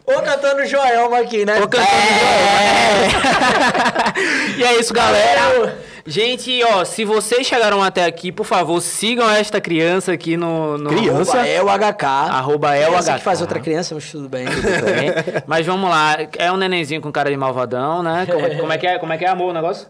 [0.05, 1.59] Ou cantando Joelma aqui, né?
[1.59, 1.89] Tô cantando
[4.57, 5.89] e é isso, galera.
[6.06, 10.78] Gente, ó, se vocês chegaram até aqui, por favor, sigam esta criança aqui no...
[10.78, 11.38] no Criança?
[11.39, 12.04] Arroba É o HK.
[12.06, 13.14] Arroba é o HK.
[13.16, 14.45] que faz outra criança, mas tudo bem.
[14.45, 15.12] Tudo bem.
[15.45, 18.26] Mas vamos lá, é um nenenzinho com cara de malvadão, né?
[18.26, 18.97] Como, como é que é?
[19.00, 19.88] Como é que é, amor, o negócio?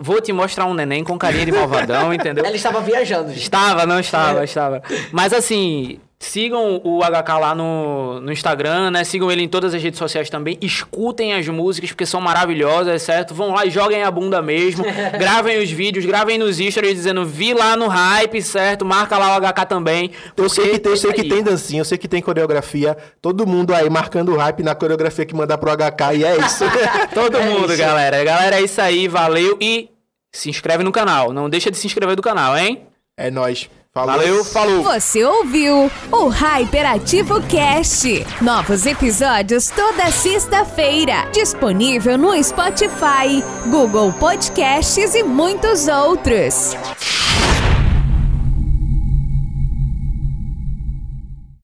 [0.00, 2.42] Vou te mostrar um neném com carinha de malvadão, entendeu?
[2.44, 3.28] Ela estava viajando.
[3.28, 3.42] gente.
[3.42, 4.82] Estava, não estava, estava.
[5.12, 9.04] Mas assim, sigam o HK lá no, no Instagram, né?
[9.04, 10.58] Sigam ele em todas as redes sociais também.
[10.60, 13.34] Escutem as músicas, porque são maravilhosas, certo?
[13.34, 14.84] Vão lá e joguem a bunda mesmo.
[15.18, 18.84] gravem os vídeos, gravem nos stories dizendo vi lá no hype, certo?
[18.84, 20.10] Marca lá o HK também.
[20.36, 22.22] Eu sei que tem, eu sei porque que é tem dancinha, eu sei que tem
[22.22, 22.96] coreografia.
[23.20, 26.64] Todo mundo aí marcando o hype na coreografia que mandar pro HK e é isso.
[27.14, 27.78] Todo É mundo, isso.
[27.78, 28.22] galera.
[28.24, 29.88] Galera, é isso aí, valeu e
[30.32, 31.32] se inscreve no canal.
[31.32, 32.82] Não deixa de se inscrever do canal, hein?
[33.16, 33.68] é nóis.
[33.96, 34.16] Falou.
[34.16, 34.82] Valeu, falou!
[34.82, 38.26] Você ouviu o Hyperativo Cast.
[38.42, 41.30] Novos episódios toda sexta-feira.
[41.30, 43.40] Disponível no Spotify,
[43.70, 46.74] Google Podcasts e muitos outros.